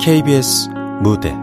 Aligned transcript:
KBS 0.00 0.68
무대. 1.02 1.36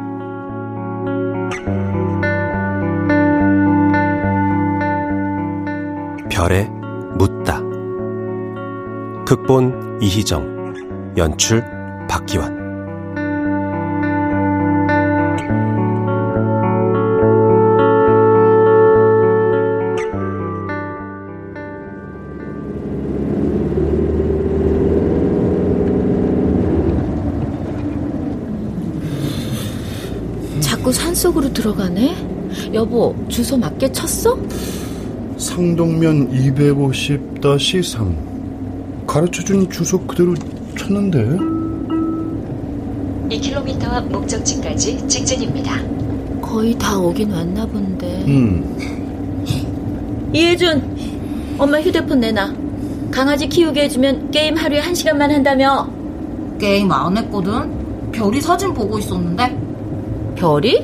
별에 6.29 6.69
묻다. 7.17 7.59
극본 9.25 9.99
이희정. 10.01 11.13
연출 11.17 11.61
박기환 12.07 12.64
들어가네? 31.55 32.15
여보, 32.73 33.15
주소 33.27 33.57
맞게 33.57 33.91
쳤어? 33.91 34.37
상동면 35.37 36.31
250-3 36.31 38.15
가르쳐준 39.07 39.69
주소 39.69 39.99
그대로 40.01 40.33
쳤는데 40.77 41.19
2km 43.29 43.83
앞 43.91 44.07
목적지까지 44.09 45.07
직진입니다. 45.07 45.81
거의 46.41 46.77
다 46.77 46.97
오긴 46.99 47.31
왔나 47.31 47.65
본데. 47.65 48.23
음. 48.27 49.43
이혜준, 50.31 51.55
엄마 51.57 51.81
휴대폰 51.81 52.19
내놔. 52.19 52.53
강아지 53.09 53.47
키우게 53.47 53.83
해주면 53.83 54.31
게임 54.31 54.55
하루에 54.55 54.79
한 54.79 54.93
시간만 54.93 55.31
한다며. 55.31 55.89
게임 56.59 56.91
안 56.91 57.17
했거든. 57.17 58.11
별이 58.11 58.41
사진 58.41 58.73
보고 58.73 58.99
있었는데. 58.99 59.57
별이? 60.35 60.83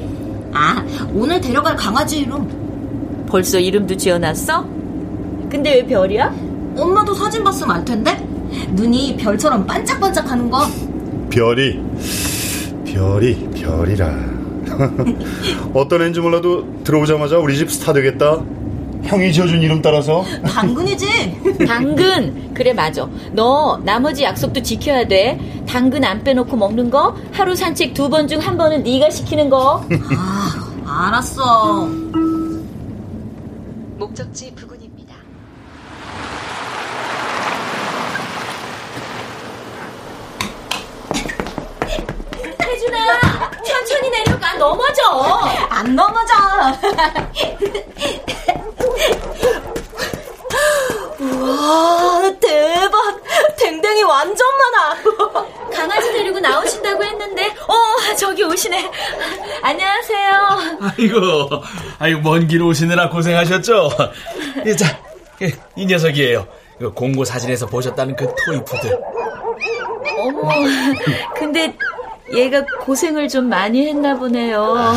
아, 1.12 1.14
오늘 1.16 1.42
데려갈 1.42 1.76
강아지 1.76 2.20
이름. 2.22 3.26
벌써 3.28 3.59
이름도 3.59 3.95
지어놨어? 3.95 4.66
근데 5.50 5.76
왜 5.76 5.86
별이야? 5.86 6.34
엄마도 6.78 7.14
사진 7.14 7.44
봤으면 7.44 7.76
알 7.78 7.86
텐데. 7.86 8.17
눈이 8.72 9.17
별처럼 9.17 9.66
반짝반짝 9.66 10.30
하는 10.30 10.50
거. 10.50 10.66
별이 11.30 11.80
별이 12.86 13.50
별이라 13.56 14.14
어떤 15.73 16.02
애인지 16.02 16.20
몰라도 16.20 16.66
들어오자마자 16.84 17.38
우리 17.38 17.56
집 17.56 17.72
스타 17.72 17.94
되겠다 17.94 18.42
형이 19.04 19.32
지어준 19.32 19.62
이름 19.62 19.82
따라서 19.82 20.23
당근이지. 20.45 21.08
당근. 21.67 22.52
그래 22.54 22.73
맞아. 22.73 23.08
너 23.32 23.80
나머지 23.84 24.23
약속도 24.23 24.62
지켜야 24.62 25.08
돼. 25.08 25.39
당근 25.67 26.04
안 26.04 26.22
빼놓고 26.23 26.56
먹는 26.58 26.89
거, 26.92 27.16
하루 27.32 27.56
산책 27.56 27.94
두 27.94 28.09
번 28.09 28.28
중 28.28 28.39
한 28.42 28.58
번은 28.58 28.84
네가 28.84 29.09
시키는 29.09 29.50
거. 29.50 29.84
아, 30.16 30.61
알았어. 31.02 31.88
목적지 33.97 34.53
부근입니다. 34.53 35.16
혜준아, 42.63 43.52
천천히 43.66 44.09
내려가. 44.11 44.53
넘어져. 44.58 45.02
안 45.69 45.95
넘어져. 45.95 46.33
우와, 51.19 52.31
대박. 52.39 53.00
댕댕이 53.62 54.04
완전 54.04 54.48
많아. 54.58 54.98
강아지 55.73 56.11
데리고 56.11 56.39
나오신다고 56.39 57.04
했는데, 57.04 57.48
어, 57.67 58.16
저기 58.17 58.44
오시네. 58.44 58.89
안녕하세요. 59.61 60.80
아이고, 60.82 61.49
아이고, 62.00 62.21
먼 62.21 62.48
길 62.48 62.61
오시느라 62.64 63.10
고생하셨죠? 63.10 63.89
예, 64.66 64.76
자, 64.76 65.00
예, 65.42 65.52
이 65.76 65.86
녀석이에요. 65.86 66.48
공고 66.95 67.23
사진에서 67.23 67.67
보셨다는 67.67 68.16
그 68.16 68.27
토이푸드. 68.45 69.00
어머, 70.17 70.50
근데 71.36 71.76
얘가 72.33 72.64
고생을 72.83 73.27
좀 73.27 73.45
많이 73.50 73.88
했나 73.88 74.16
보네요. 74.16 74.95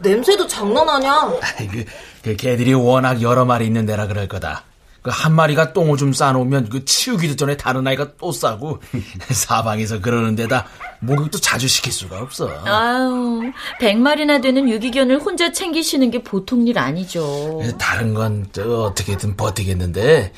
냄새도 0.00 0.46
장난 0.46 0.88
아니야. 0.88 1.30
그, 1.70 1.84
그 2.22 2.36
개들이 2.36 2.72
워낙 2.72 3.20
여러 3.20 3.44
마리 3.44 3.66
있는 3.66 3.84
데라 3.84 4.06
그럴 4.06 4.26
거다. 4.28 4.62
그 5.04 5.10
한 5.10 5.34
마리가 5.34 5.74
똥오줌 5.74 6.14
싸놓으면 6.14 6.70
그 6.70 6.84
치우기도 6.86 7.36
전에 7.36 7.58
다른 7.58 7.86
아이가 7.86 8.08
또 8.18 8.32
싸고 8.32 8.80
사방에서 9.30 10.00
그러는 10.00 10.34
데다 10.34 10.66
목욕도 11.00 11.38
자주 11.40 11.68
시킬 11.68 11.92
수가 11.92 12.18
없어. 12.20 12.48
아유, 12.64 13.52
100마리나 13.80 14.40
되는 14.40 14.66
유기견을 14.68 15.20
혼자 15.20 15.52
챙기시는 15.52 16.10
게 16.10 16.22
보통 16.22 16.66
일 16.66 16.78
아니죠. 16.78 17.60
다른 17.78 18.14
건저 18.14 18.84
어떻게든 18.84 19.36
버티겠는데 19.36 20.32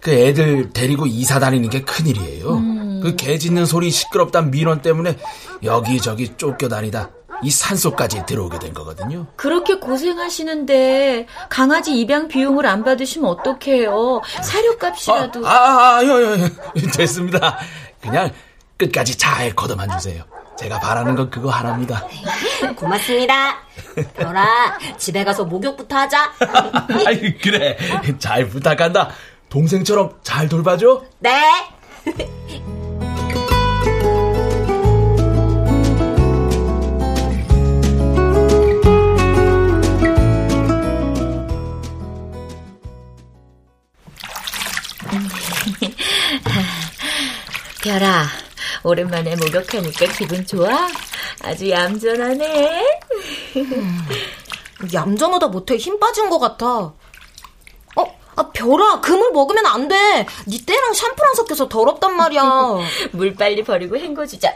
그 0.00 0.10
애들 0.10 0.72
데리고 0.72 1.06
이사 1.06 1.38
다니는 1.38 1.70
게 1.70 1.82
큰일이에요. 1.82 3.00
그개 3.02 3.38
짖는 3.38 3.66
소리 3.66 3.90
시끄럽단 3.92 4.50
민원 4.50 4.82
때문에 4.82 5.16
여기저기 5.62 6.36
쫓겨다니다 6.36 7.10
이 7.42 7.50
산속까지 7.50 8.26
들어오게 8.26 8.58
된 8.58 8.74
거거든요. 8.74 9.26
그렇게 9.36 9.74
고생하시는데 9.76 11.26
강아지 11.48 11.98
입양 11.98 12.28
비용을 12.28 12.66
안 12.66 12.84
받으시면 12.84 13.28
어떡해요. 13.30 14.22
사료값이라도. 14.42 15.46
아, 15.46 15.50
아, 15.50 15.96
아, 15.98 16.04
요, 16.04 16.22
요, 16.22 16.32
요. 16.40 16.48
됐습니다. 16.96 17.58
그냥 18.00 18.30
끝까지 18.76 19.16
잘 19.16 19.54
걷어만 19.54 19.88
주세요. 19.90 20.24
제가 20.58 20.80
바라는 20.80 21.14
건 21.14 21.30
그거 21.30 21.50
하나입니다. 21.50 22.04
고맙습니다. 22.76 23.58
별아, 24.16 24.76
집에 24.96 25.22
가서 25.22 25.44
목욕부터 25.44 25.96
하자. 25.96 26.32
아이, 27.06 27.38
그래. 27.38 27.76
잘 28.18 28.48
부탁한다. 28.48 29.10
동생처럼 29.48 30.18
잘 30.22 30.48
돌봐줘. 30.48 31.04
네. 31.20 31.40
별아, 47.88 48.26
오랜만에 48.84 49.34
목욕하니까 49.36 50.12
기분 50.12 50.46
좋아? 50.46 50.68
아주 51.42 51.70
얌전하네. 51.70 52.98
얌전하다 54.92 55.48
못해 55.48 55.78
힘 55.78 55.98
빠진 55.98 56.28
것 56.28 56.38
같아. 56.38 56.66
어, 56.66 56.94
아, 58.36 58.50
별아, 58.52 59.00
그물 59.00 59.32
먹으면 59.32 59.64
안 59.64 59.88
돼. 59.88 60.26
네 60.46 60.58
때랑 60.66 60.92
샴푸랑 60.92 61.34
섞여서 61.34 61.70
더럽단 61.70 62.14
말이야. 62.14 62.42
물 63.12 63.34
빨리 63.34 63.64
버리고 63.64 63.96
헹궈주자. 63.96 64.52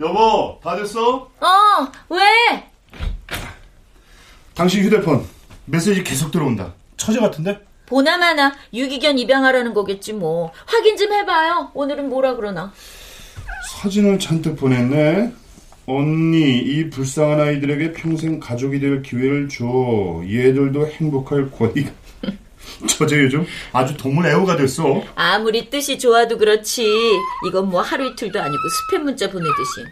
여보 0.00 0.58
다 0.60 0.74
됐어? 0.74 1.30
어, 1.40 1.92
왜? 2.08 2.68
당신 4.54 4.82
휴대폰 4.82 5.24
메시지 5.66 6.02
계속 6.02 6.32
들어온다 6.32 6.74
처제 6.96 7.20
같은데? 7.20 7.67
보나마나 7.88 8.54
유기견 8.72 9.18
입양하라는 9.18 9.72
거겠지 9.74 10.12
뭐. 10.12 10.52
확인 10.66 10.96
좀 10.96 11.12
해봐요. 11.12 11.70
오늘은 11.74 12.08
뭐라 12.10 12.36
그러나. 12.36 12.72
사진을 13.80 14.18
잔뜩 14.18 14.56
보냈네 14.56 15.32
언니 15.86 16.58
이 16.58 16.90
불쌍한 16.90 17.40
아이들에게 17.40 17.92
평생 17.92 18.38
가족이 18.38 18.78
될 18.78 19.02
기회를 19.02 19.48
줘 19.48 19.64
얘들도 20.28 20.86
행복할 20.86 21.50
권리가 21.50 21.90
처제 22.86 23.18
요즘 23.24 23.46
아주 23.72 23.96
동물 23.96 24.26
애호가 24.26 24.56
됐어 24.56 25.02
아무리 25.14 25.70
뜻이 25.70 25.98
좋아도 25.98 26.36
그렇지. 26.36 26.84
이건 27.48 27.70
뭐 27.70 27.80
하루 27.80 28.04
이틀도 28.06 28.38
아니고 28.40 28.58
스팸 28.92 28.98
문자 29.02 29.30
보내듯이. 29.30 29.84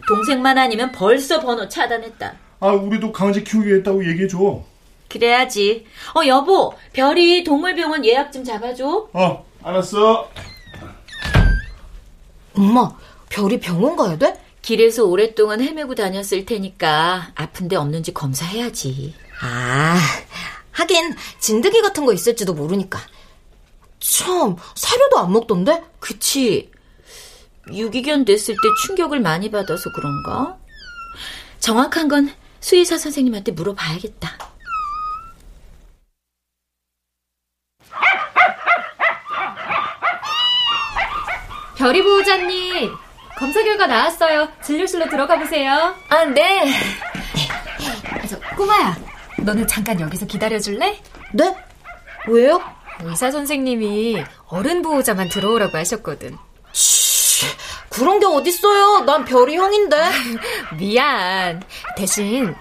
동생만 0.08 0.58
아니면 0.58 0.90
벌써 0.92 1.40
번호 1.40 1.68
차단했다. 1.68 2.34
아 2.58 2.68
우리도 2.68 3.12
강아지 3.12 3.44
키우기 3.44 3.70
했다고 3.74 4.04
얘기해줘 4.08 4.64
그래야지. 5.08 5.86
어, 6.14 6.26
여보, 6.26 6.74
별이 6.92 7.44
동물병원 7.44 8.04
예약 8.04 8.32
좀 8.32 8.44
잡아줘. 8.44 9.08
어 9.12 9.46
알았어 9.62 10.30
엄마, 12.54 12.96
별이 13.28 13.60
병원 13.60 13.96
가야 13.96 14.16
돼? 14.16 14.40
길에서 14.62 15.04
오랫동안 15.04 15.60
헤매고 15.60 15.94
다녔을 15.94 16.44
테니까 16.44 17.30
아픈데 17.34 17.76
없는지 17.76 18.12
검사해야지. 18.12 19.14
아, 19.42 19.96
하긴 20.72 21.14
진드기 21.38 21.82
같은 21.82 22.04
거 22.04 22.12
있을지도 22.12 22.54
모르니까. 22.54 22.98
참, 24.00 24.56
사료도 24.74 25.18
안 25.18 25.32
먹던데? 25.32 25.82
그치. 26.00 26.70
유기견 27.72 28.24
됐을 28.24 28.54
때 28.54 28.60
충격을 28.86 29.20
많이 29.20 29.50
받아서 29.50 29.90
그런가? 29.92 30.56
정확한 31.60 32.08
건 32.08 32.32
수의사 32.60 32.96
선생님한테 32.98 33.52
물어봐야겠다. 33.52 34.38
별이 41.76 42.02
보호자님, 42.02 42.94
검사 43.38 43.62
결과 43.62 43.86
나왔어요. 43.86 44.48
진료실로 44.62 45.08
들어가 45.08 45.38
보세요. 45.38 45.94
아, 46.08 46.24
네. 46.24 46.72
저, 48.28 48.38
꼬마야, 48.56 48.96
너는 49.38 49.66
잠깐 49.66 50.00
여기서 50.00 50.26
기다려줄래? 50.26 50.98
네? 51.32 51.56
왜요? 52.28 52.62
의사 53.02 53.30
선생님이 53.30 54.24
어른 54.48 54.80
보호자만 54.80 55.28
들어오라고 55.28 55.76
하셨거든. 55.76 56.36
그런 57.90 58.20
게 58.20 58.26
어딨어요. 58.26 59.00
난 59.04 59.24
별이 59.24 59.56
형인데. 59.56 59.96
미안. 60.78 61.62
대신 61.96 62.54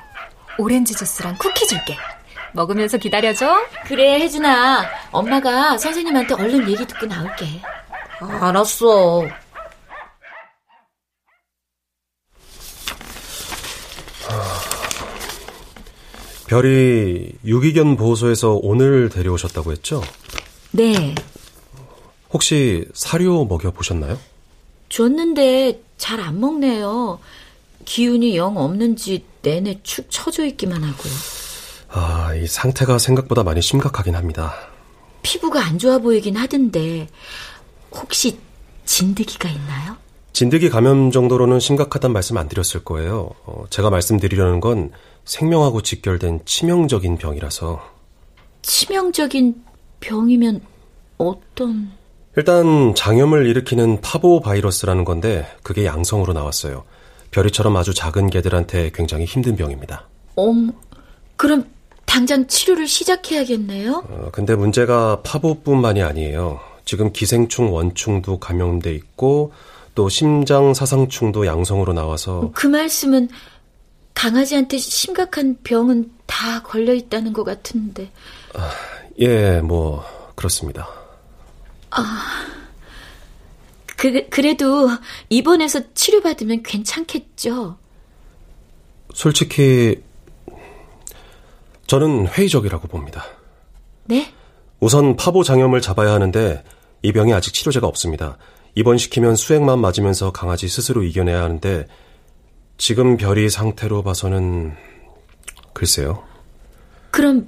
오렌지 0.58 0.94
주스랑 0.96 1.38
쿠키 1.38 1.66
줄게. 1.68 1.98
먹으면서 2.54 2.98
기다려줘. 2.98 3.66
그래, 3.86 4.20
혜준아. 4.20 4.86
엄마가 5.12 5.78
선생님한테 5.78 6.36
얼른 6.36 6.70
얘기 6.70 6.86
듣고 6.86 7.06
나올게. 7.06 7.62
알았어. 8.20 9.28
별이 16.48 17.32
유기견 17.44 17.96
보호소에서 17.98 18.60
오늘 18.62 19.10
데려오셨다고 19.10 19.72
했죠? 19.72 20.04
네. 20.72 21.16
혹시 22.32 22.86
사료 22.94 23.46
먹여 23.46 23.72
보셨나요? 23.72 24.18
줬는데 24.90 25.82
잘 25.98 26.20
안 26.20 26.40
먹네요. 26.40 27.20
기운이 27.86 28.36
영 28.38 28.58
없는지 28.58 29.26
내내 29.42 29.80
축 29.84 30.08
처져 30.10 30.46
있기만 30.46 30.84
하고요. 30.84 31.14
아, 31.90 32.34
이 32.36 32.46
상태가 32.48 32.98
생각보다 33.00 33.44
많이 33.44 33.62
심각하긴 33.62 34.16
합니다. 34.16 34.54
피부가 35.22 35.64
안 35.66 35.80
좋아 35.80 35.98
보이긴 35.98 36.36
하던데 36.36 37.08
혹시 37.96 38.38
진드기가 38.86 39.50
있나요? 39.50 39.98
진드기 40.34 40.70
감염 40.70 41.12
정도로는 41.12 41.60
심각하단 41.60 42.12
말씀 42.12 42.38
안 42.38 42.50
드렸을 42.50 42.84
거예요. 42.84 43.32
어, 43.46 43.64
제가 43.70 43.90
말씀드리려는 43.90 44.60
건 44.60 44.92
생명하고 45.24 45.82
직결된 45.82 46.42
치명적인 46.46 47.18
병이라서. 47.18 47.82
치명적인 48.62 49.64
병이면 50.02 50.62
어떤... 51.18 51.92
일단 52.36 52.94
장염을 52.96 53.48
일으키는 53.48 54.02
파보 54.02 54.42
바이러스라는 54.42 55.06
건데 55.06 55.48
그게 55.64 55.86
양성으로 55.86 56.34
나왔어요. 56.34 56.84
별이처럼 57.32 57.76
아주 57.78 57.94
작은 57.94 58.30
개들한테 58.30 58.92
굉장히 58.94 59.26
힘든 59.26 59.56
병입니다. 59.56 60.08
엄... 60.36 60.74
그럼 61.38 61.66
당장 62.06 62.48
치료를 62.48 62.88
시작해야겠네요? 62.88 64.04
어, 64.10 64.30
근데 64.32 64.56
문제가 64.56 65.22
파보뿐만이 65.22 66.02
아니에요. 66.04 66.60
지금 66.86 67.12
기생충 67.12 67.74
원충도 67.74 68.40
감염돼 68.40 68.94
있고 68.94 69.52
또 69.96 70.10
심장 70.10 70.74
사상충도 70.74 71.46
양성으로 71.46 71.94
나와서 71.94 72.52
그 72.54 72.68
말씀은 72.68 73.30
강아지한테 74.14 74.78
심각한 74.78 75.58
병은 75.64 76.12
다 76.26 76.64
걸려 76.64 76.94
있다는 76.94 77.34
것 77.34 77.44
같은데. 77.44 78.12
예, 79.20 79.60
뭐 79.62 80.04
그렇습니다. 80.36 80.88
그, 83.98 84.28
그래도 84.30 84.90
입원해서 85.30 85.82
치료받으면 85.94 86.64
괜찮겠죠? 86.64 87.78
솔직히 89.14 90.04
저는 91.88 92.28
회의적이라고 92.28 92.88
봅니다. 92.88 93.26
네? 94.06 94.34
우선 94.80 95.16
파보 95.16 95.44
장염을 95.44 95.82
잡아야 95.82 96.14
하는데 96.14 96.64
이 97.06 97.12
병이 97.12 97.34
아직 97.34 97.54
치료제가 97.54 97.86
없습니다. 97.86 98.40
입원시키면 98.74 99.36
수액만 99.36 99.80
맞으면서 99.80 100.32
강아지 100.32 100.68
스스로 100.68 101.04
이겨내야 101.04 101.44
하는데 101.44 101.86
지금 102.78 103.16
별이 103.16 103.48
상태로 103.48 104.02
봐서는 104.02 104.76
글쎄요. 105.74 106.24
그럼 107.12 107.46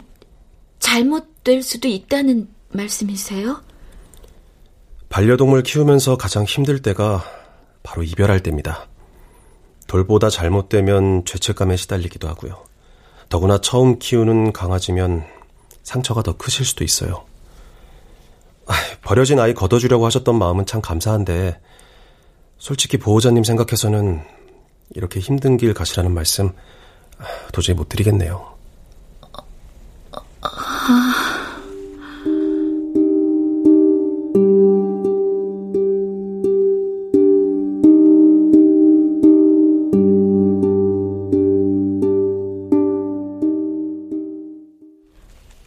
잘못될 0.78 1.64
수도 1.64 1.88
있다는 1.88 2.48
말씀이세요? 2.70 3.64
반려동물 5.10 5.64
키우면서 5.64 6.18
가장 6.18 6.44
힘들 6.44 6.84
때가 6.84 7.24
바로 7.82 8.04
이별할 8.04 8.44
때입니다. 8.44 8.88
돌보다 9.88 10.30
잘못되면 10.30 11.26
죄책감에 11.26 11.78
시달리기도 11.78 12.28
하고요. 12.28 12.64
더구나 13.30 13.58
처음 13.58 13.98
키우는 13.98 14.54
강아지면 14.54 15.26
상처가 15.82 16.22
더 16.22 16.38
크실 16.38 16.64
수도 16.64 16.84
있어요. 16.84 17.27
아, 18.68 18.74
버려진 19.02 19.40
아이 19.40 19.54
걷어주려고 19.54 20.06
하셨던 20.06 20.38
마음은 20.38 20.66
참 20.66 20.82
감사한데 20.82 21.60
솔직히 22.58 22.98
보호자님 22.98 23.44
생각해서는 23.44 24.22
이렇게 24.94 25.20
힘든 25.20 25.58
길 25.58 25.74
가시라는 25.74 26.14
말씀 26.14 26.52
아, 27.18 27.26
도저히 27.52 27.76
못 27.76 27.90
드리겠네요. 27.90 28.58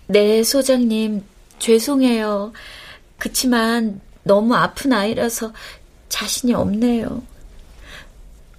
네, 0.07 0.43
소장님. 0.43 1.23
죄송해요. 1.61 2.53
그치만 3.21 4.01
너무 4.25 4.57
아픈 4.57 4.93
아이라서 4.93 5.53
자신이 6.09 6.55
없네요. 6.55 7.23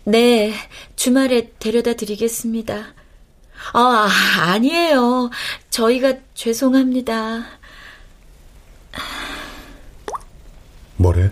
네, 0.06 0.54
주말에 0.96 1.52
데려다 1.60 1.94
드리겠습니다. 1.94 2.94
아, 3.74 4.10
아니에요. 4.40 5.30
저희가 5.70 6.14
죄송합니다. 6.34 7.46
뭐래? 10.96 11.32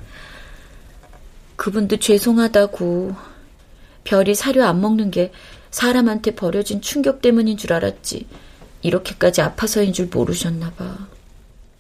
그분도 1.56 1.98
죄송하다고. 1.98 3.16
별이 4.04 4.34
사료 4.34 4.66
안 4.66 4.82
먹는 4.82 5.12
게 5.12 5.32
사람한테 5.72 6.36
버려진 6.36 6.82
충격 6.82 7.22
때문인 7.22 7.58
줄 7.58 7.74
알았지. 7.74 8.28
이렇게까지 8.82 9.42
아파서인 9.42 9.94
줄 9.94 10.08
모르셨나 10.08 10.72
봐. 10.72 11.08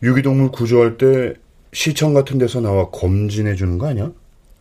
유기동물 0.01 0.51
구조할 0.51 0.97
때 0.97 1.33
시청 1.73 2.13
같은 2.13 2.37
데서 2.37 2.61
나와 2.61 2.89
검진해 2.89 3.55
주는 3.55 3.77
거 3.77 3.87
아니야? 3.87 4.11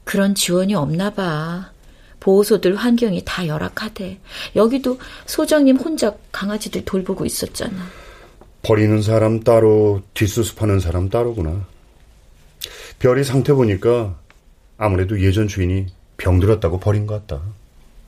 그런 0.05 0.35
지원이 0.35 0.75
없나 0.75 1.11
봐. 1.11 1.73
보호소들 2.21 2.75
환경이 2.75 3.23
다 3.25 3.47
열악하대. 3.47 4.19
여기도 4.57 4.99
소장님 5.27 5.77
혼자 5.77 6.15
강아지들 6.33 6.85
돌보고 6.85 7.25
있었잖아. 7.25 7.77
버리는 8.63 9.01
사람 9.03 9.41
따로, 9.41 10.03
뒷수습하는 10.15 10.81
사람 10.81 11.09
따로구나. 11.09 11.65
별이 12.99 13.23
상태 13.23 13.53
보니까 13.53 14.19
아무래도 14.77 15.23
예전 15.23 15.47
주인이 15.47 15.87
병들었다고 16.17 16.81
버린 16.81 17.07
것 17.07 17.27
같다. 17.27 17.43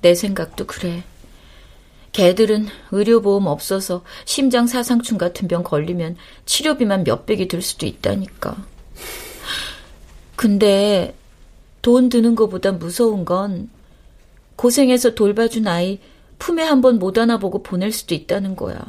내 0.02 0.14
생각도 0.14 0.66
그래. 0.66 1.04
개들은 2.12 2.66
의료보험 2.90 3.46
없어서 3.46 4.02
심장 4.24 4.66
사상충 4.66 5.16
같은 5.18 5.46
병 5.48 5.62
걸리면 5.62 6.16
치료비만 6.44 7.04
몇백이 7.04 7.48
들 7.48 7.62
수도 7.62 7.86
있다니까. 7.86 8.56
근데 10.36 11.14
돈 11.82 12.08
드는 12.08 12.34
것보다 12.34 12.72
무서운 12.72 13.24
건 13.24 13.70
고생해서 14.56 15.14
돌봐준 15.14 15.66
아이 15.68 15.98
품에 16.38 16.62
한 16.62 16.80
번 16.80 16.98
못 16.98 17.18
안아보고 17.18 17.62
보낼 17.62 17.92
수도 17.92 18.14
있다는 18.14 18.56
거야. 18.56 18.80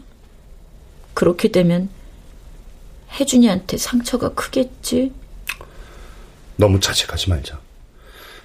그렇게 1.13 1.49
되면 1.49 1.89
혜준이한테 3.11 3.77
상처가 3.77 4.29
크겠지? 4.33 5.11
너무 6.55 6.79
자책하지 6.79 7.29
말자. 7.29 7.59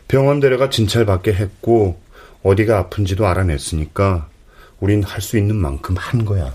병원 0.09 0.41
데려가 0.41 0.71
진찰받게 0.71 1.33
했고 1.33 1.99
어디가 2.43 2.79
아픈지도 2.79 3.27
알아냈으니까 3.27 4.29
우린 4.81 5.03
할 5.03 5.21
수 5.21 5.39
있는 5.39 5.57
만큼 5.57 5.97
한 5.97 6.25
거야. 6.25 6.53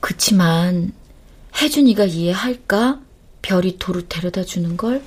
그치만 0.00 0.92
혜준이가 1.60 2.04
이해할까? 2.04 3.00
별이 3.42 3.78
도로 3.78 4.06
데려다 4.08 4.42
주는 4.44 4.76
걸? 4.76 5.02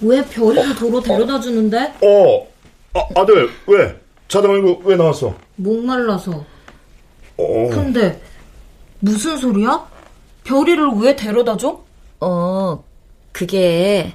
왜 0.00 0.24
별이를 0.24 0.74
도로 0.76 1.00
데려다 1.00 1.40
주는데? 1.40 1.94
어, 2.02 2.46
아, 2.94 3.20
아들 3.20 3.50
왜? 3.66 4.00
자다 4.28 4.48
말고 4.48 4.82
왜 4.84 4.96
나왔어? 4.96 5.36
목말라서. 5.56 6.44
어, 7.38 7.68
근데 7.70 8.20
무슨 9.00 9.36
소리야? 9.36 9.86
별이를 10.44 10.88
왜 10.98 11.14
데려다 11.16 11.56
줘? 11.56 11.84
어, 12.20 12.84
그게 13.32 14.12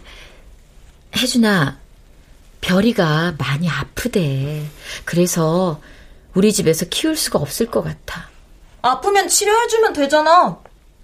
혜준아, 1.16 1.78
별이가 2.62 3.36
많이 3.38 3.70
아프대. 3.70 4.64
그래서 5.06 5.80
우리 6.34 6.54
집에서 6.54 6.86
키울 6.86 7.16
수가 7.16 7.40
없을 7.40 7.66
것 7.68 7.84
같아. 7.84 8.30
아프면 8.82 9.28
치료해주면 9.28 9.94
되잖아. 9.94 10.60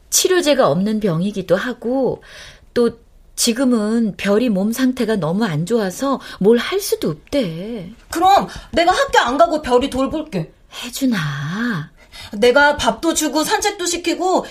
치료제가 0.10 0.70
없는 0.70 1.00
병이기도 1.00 1.56
하고, 1.56 2.24
또 2.74 3.00
지금은 3.36 4.16
별이 4.18 4.50
몸 4.50 4.72
상태가 4.72 5.18
너무 5.18 5.46
안 5.46 5.66
좋아서 5.66 6.20
뭘 6.40 6.58
할 6.58 6.80
수도 6.80 7.10
없대. 7.10 7.92
그럼 8.10 8.48
내가 8.72 8.92
학교 8.92 9.20
안 9.20 9.38
가고 9.38 9.62
별이 9.62 9.90
돌볼게. 9.90 10.52
혜준아. 10.84 11.92
내가 12.34 12.78
밥도 12.78 13.14
주고 13.14 13.44
산책도 13.44 13.86
시키고 13.86 14.46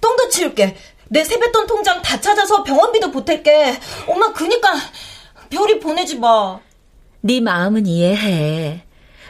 똥도 0.00 0.28
치울게. 0.28 0.76
내 1.08 1.24
세뱃돈 1.24 1.66
통장 1.66 2.00
다 2.02 2.20
찾아서 2.20 2.62
병원비도 2.62 3.10
보탤게. 3.10 3.76
엄마 4.06 4.32
그니까 4.32 4.72
별이 5.50 5.80
보내지 5.80 6.16
마. 6.18 6.60
네 7.22 7.40
마음은 7.40 7.86
이해해. 7.86 8.84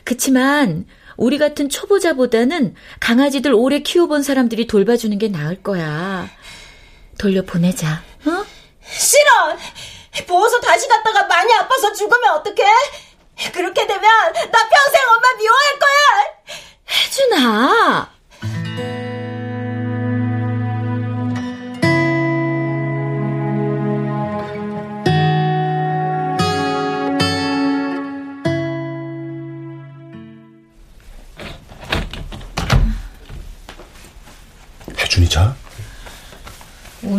그치만 0.08 0.86
우리 1.18 1.36
같은 1.36 1.68
초보자보다는 1.68 2.74
강아지들 2.98 3.52
오래 3.52 3.80
키워본 3.80 4.22
사람들이 4.22 4.66
돌봐주는 4.66 5.18
게 5.18 5.28
나을 5.28 5.62
거야. 5.62 6.30
돌려보내자. 7.18 8.02
어? 8.24 8.46
싫어. 8.86 10.24
보호소 10.26 10.60
다시 10.60 10.88
갔다가 10.88 11.24
많이 11.26 11.52
아파서 11.52 11.92
죽으면 11.92 12.36
어떡해? 12.36 12.56
그렇게 13.52 13.86
되면 13.86 14.02
나 14.02 14.68
평생 14.68 15.02
엄마 15.10 15.36
미워할. 15.36 15.78
거야. 15.78 16.08
혜준이 16.88 18.17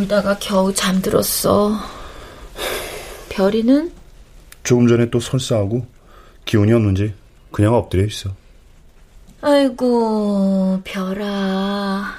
울다가 0.10 0.38
겨우 0.39 0.74
잠들었어. 0.74 1.72
별이는? 3.30 3.92
조금 4.63 4.88
전에 4.88 5.10
또 5.12 5.20
설사하고 5.20 5.86
기운이 6.46 6.74
없는지 6.74 7.13
그냥 7.51 7.75
엎드려 7.75 8.04
있어. 8.04 8.32
아이고, 9.42 10.82
별아. 10.84 12.16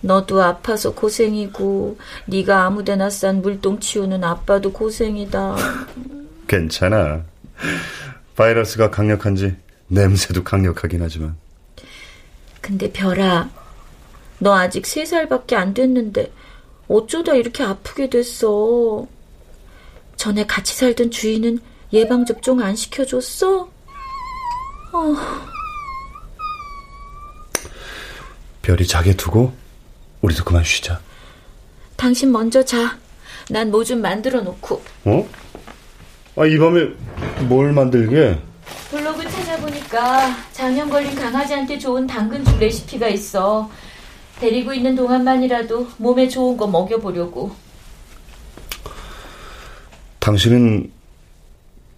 너도 0.00 0.42
아파서 0.42 0.92
고생이고 0.94 1.98
네가 2.26 2.64
아무데나 2.64 3.10
싼 3.10 3.42
물똥 3.42 3.78
치우는 3.78 4.24
아빠도 4.24 4.72
고생이다. 4.72 5.56
괜찮아. 6.48 7.22
바이러스가 8.34 8.90
강력한지 8.90 9.54
냄새도 9.86 10.42
강력하긴 10.42 11.02
하지만. 11.02 11.36
근데 12.60 12.90
별아, 12.90 13.50
너 14.38 14.54
아직 14.54 14.86
세 14.86 15.04
살밖에 15.04 15.54
안 15.54 15.74
됐는데 15.74 16.32
어쩌다 16.96 17.34
이렇게 17.34 17.62
아프게 17.62 18.10
됐어? 18.10 19.06
전에 20.16 20.44
같이 20.46 20.74
살던 20.76 21.10
주인은 21.10 21.58
예방 21.94 22.26
접종 22.26 22.60
안 22.60 22.76
시켜줬어? 22.76 23.62
어. 24.92 25.16
별이 28.60 28.86
자게 28.86 29.14
두고 29.16 29.52
우리도 30.20 30.44
그만 30.44 30.62
쉬자. 30.64 31.00
당신 31.96 32.30
먼저 32.30 32.62
자. 32.64 32.98
난 33.48 33.68
뭐 33.70 33.82
좀 33.84 34.00
만들어 34.02 34.40
놓고. 34.42 34.82
어? 35.06 35.28
아, 36.36 36.46
이 36.46 36.56
밤에 36.58 36.88
뭘 37.48 37.72
만들게? 37.72 38.38
블로그 38.90 39.28
찾아보니까 39.28 40.36
장염 40.52 40.88
걸린 40.90 41.14
강아지한테 41.14 41.78
좋은 41.78 42.06
당근죽 42.06 42.58
레시피가 42.58 43.08
있어. 43.08 43.68
데리고 44.42 44.74
있는 44.74 44.96
동안만이라도 44.96 45.86
몸에 45.98 46.28
좋은 46.28 46.56
거 46.56 46.66
먹여보려고. 46.66 47.52
당신은 50.18 50.90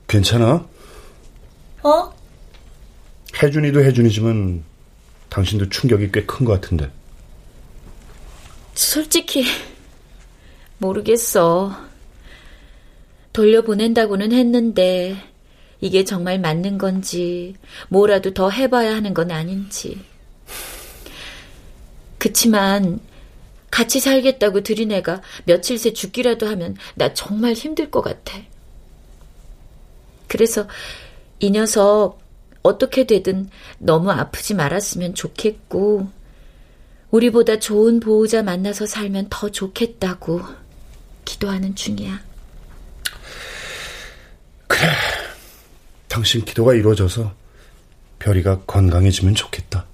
괜찮아? 0.06 0.66
어? 1.82 2.14
혜준이도 3.42 3.82
혜준이지만 3.82 4.62
당신도 5.30 5.70
충격이 5.70 6.12
꽤 6.12 6.26
큰 6.26 6.44
것 6.46 6.60
같은데. 6.60 6.90
솔직히 8.74 9.46
모르겠어. 10.78 11.72
돌려보낸다고는 13.32 14.32
했는데 14.32 15.16
이게 15.80 16.04
정말 16.04 16.38
맞는 16.38 16.76
건지 16.76 17.54
뭐라도 17.88 18.34
더 18.34 18.50
해봐야 18.50 18.94
하는 18.94 19.14
건 19.14 19.30
아닌지. 19.30 20.04
그치만 22.25 23.00
같이 23.71 24.00
살겠다고 24.00 24.62
들인 24.62 24.93
애가 24.93 25.21
며칠 25.45 25.76
새 25.76 25.93
죽기라도 25.93 26.47
하면 26.47 26.75
나 26.95 27.12
정말 27.12 27.52
힘들 27.52 27.90
것 27.90 28.00
같아. 28.00 28.38
그래서 30.26 30.66
이 31.38 31.50
녀석 31.50 32.19
어떻게 32.62 33.04
되든 33.04 33.50
너무 33.76 34.11
아프지 34.11 34.54
말았으면 34.54 35.14
좋겠고 35.14 36.09
우리보다 37.11 37.59
좋은 37.59 38.00
보호자 38.00 38.43
만나서 38.43 38.87
살면 38.87 39.26
더 39.28 39.50
좋겠다고 39.50 40.40
기도하는 41.26 41.75
중이야. 41.75 42.23
그래. 44.66 44.88
당신 46.09 46.43
기도가 46.43 46.73
이루어져서 46.73 47.35
별이가 48.19 48.62
건강해지면 48.62 49.35
좋겠다. 49.35 49.85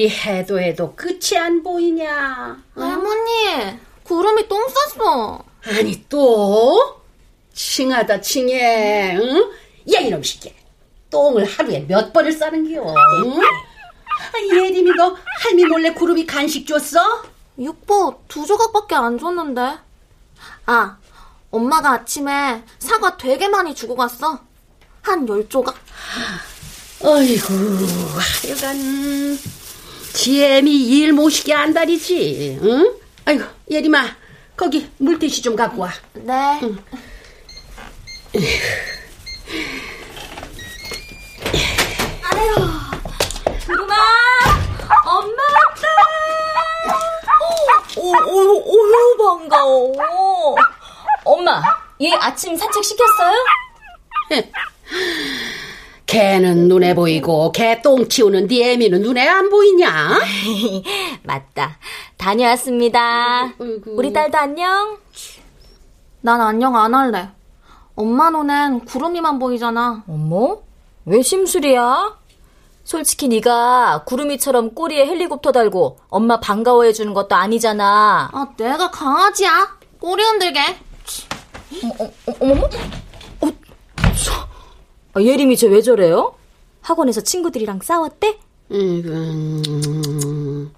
어째 0.00 0.04
일이 0.04 0.08
해도 0.08 0.58
해도 0.58 0.94
끝이 0.96 1.36
안 1.38 1.62
보이냐? 1.62 2.56
어? 2.74 2.80
할머니, 2.80 3.78
구름이 4.04 4.48
똥 4.48 4.66
쌌어. 4.68 5.44
아니 5.66 6.02
또? 6.08 6.96
칭하다 7.52 8.20
칭해, 8.22 9.16
응? 9.16 9.50
야 9.92 10.00
이놈 10.00 10.22
새끼, 10.22 10.54
똥을 11.10 11.44
하루에 11.44 11.80
몇 11.86 12.12
번을 12.12 12.32
싸는겨? 12.32 12.80
응? 12.80 13.40
아, 13.42 14.54
예림이 14.54 14.90
너 14.96 15.16
할미 15.42 15.64
몰래 15.66 15.92
구름이 15.92 16.26
간식 16.26 16.66
줬어? 16.66 17.22
육보 17.58 18.22
두 18.28 18.46
조각밖에 18.46 18.94
안 18.94 19.18
줬는데. 19.18 19.78
아, 20.66 20.96
엄마가 21.50 21.92
아침에 21.92 22.62
사과 22.78 23.16
되게 23.18 23.48
많이 23.48 23.74
주고 23.74 23.94
갔어. 23.96 24.38
한 25.02 25.26
열 25.28 25.46
조각. 25.48 25.74
어이구, 27.02 27.54
하여간, 28.44 29.38
지엠이 30.20 30.70
일 30.70 31.14
모시게 31.14 31.54
안달이지, 31.54 32.58
응? 32.62 32.94
아이고, 33.24 33.42
예림아, 33.70 34.04
거기 34.54 34.86
물티슈 34.98 35.40
좀 35.40 35.56
갖고 35.56 35.80
와. 35.80 35.90
네. 36.12 36.60
응. 36.62 36.78
아유, 42.22 42.54
구름아, 43.64 43.94
엄마 45.06 45.42
왔다. 45.56 45.88
오, 47.96 48.12
오, 48.12 48.58
오, 48.58 49.38
반가워. 49.38 50.54
엄마, 51.24 51.62
얘 52.02 52.12
아침 52.20 52.54
산책 52.58 52.84
시켰어요? 52.84 53.34
개는 56.10 56.66
눈에 56.66 56.92
보이고 56.96 57.52
개똥 57.52 58.08
치우는 58.08 58.48
네 58.48 58.72
애미는 58.72 59.00
눈에 59.00 59.28
안 59.28 59.48
보이냐? 59.48 60.18
맞다. 61.22 61.78
다녀왔습니다. 62.16 63.52
어이구. 63.56 63.92
우리 63.94 64.12
딸도 64.12 64.36
안녕. 64.36 64.98
난 66.20 66.40
안녕 66.40 66.74
안 66.76 66.96
할래. 66.96 67.28
엄마 67.94 68.28
눈엔 68.30 68.86
구름이만 68.86 69.38
보이잖아. 69.38 70.02
어머? 70.08 70.58
왜 71.04 71.22
심술이야? 71.22 72.18
솔직히 72.82 73.28
네가 73.28 74.02
구름이처럼 74.04 74.74
꼬리에 74.74 75.06
헬리콥터 75.06 75.52
달고 75.52 76.00
엄마 76.08 76.40
반가워해 76.40 76.92
주는 76.92 77.14
것도 77.14 77.36
아니잖아. 77.36 78.30
아, 78.32 78.46
내가 78.56 78.90
강아지야. 78.90 79.78
꼬리 80.00 80.24
흔들게. 80.24 80.60
어, 80.60 82.02
어, 82.02 82.04
어, 82.26 82.34
어머머? 82.40 82.64
어, 82.64 83.48
저... 84.24 84.49
아, 85.20 85.22
예림이 85.22 85.56
쟤 85.56 85.68
왜 85.68 85.82
저래요? 85.82 86.34
학원에서 86.82 87.20
친구들이랑 87.20 87.80
싸웠대? 87.82 88.38
음, 88.72 90.72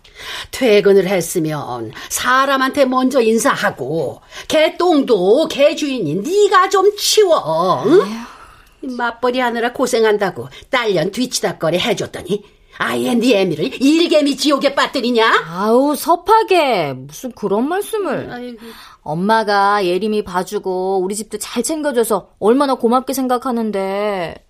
퇴근을 0.50 1.06
했으면 1.06 1.92
사람한테 2.08 2.84
먼저 2.86 3.20
인사하고 3.20 4.20
개똥도 4.48 5.48
개주인인 5.48 6.22
네가 6.22 6.68
좀 6.68 6.94
치워. 6.96 7.84
응? 7.86 8.96
맞벌이 8.96 9.38
하느라 9.38 9.72
고생한다고 9.72 10.48
딸년 10.70 11.12
뒤치다거리 11.12 11.78
해줬더니 11.78 12.42
아예 12.78 13.14
네 13.14 13.42
애미를 13.42 13.80
일개미 13.80 14.36
지옥에 14.36 14.74
빠뜨리냐? 14.74 15.44
아우 15.46 15.94
섭하게 15.94 16.94
무슨 16.94 17.30
그런 17.32 17.68
말씀을. 17.68 18.28
아이고. 18.32 18.58
엄마가 19.02 19.84
예림이 19.84 20.22
봐주고 20.24 21.00
우리 21.02 21.14
집도 21.16 21.38
잘 21.38 21.62
챙겨줘서 21.62 22.30
얼마나 22.38 22.74
고맙게 22.74 23.12
생각하는데. 23.12 24.46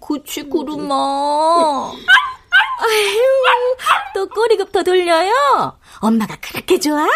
그치 0.00 0.44
구름아. 0.44 1.92
아유, 2.82 3.20
또 4.14 4.28
꼬리급 4.28 4.72
더 4.72 4.82
돌려요? 4.82 5.32
엄마가 6.00 6.36
그렇게 6.40 6.78
좋아? 6.78 7.06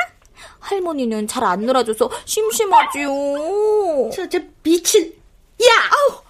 할머니는 0.61 1.26
잘 1.26 1.45
안 1.45 1.64
놀아줘서 1.66 2.11
심심하지요. 2.25 3.09
저, 4.14 4.28
저, 4.28 4.38
미친. 4.62 5.12
야! 5.62 5.69
아우! 5.90 6.24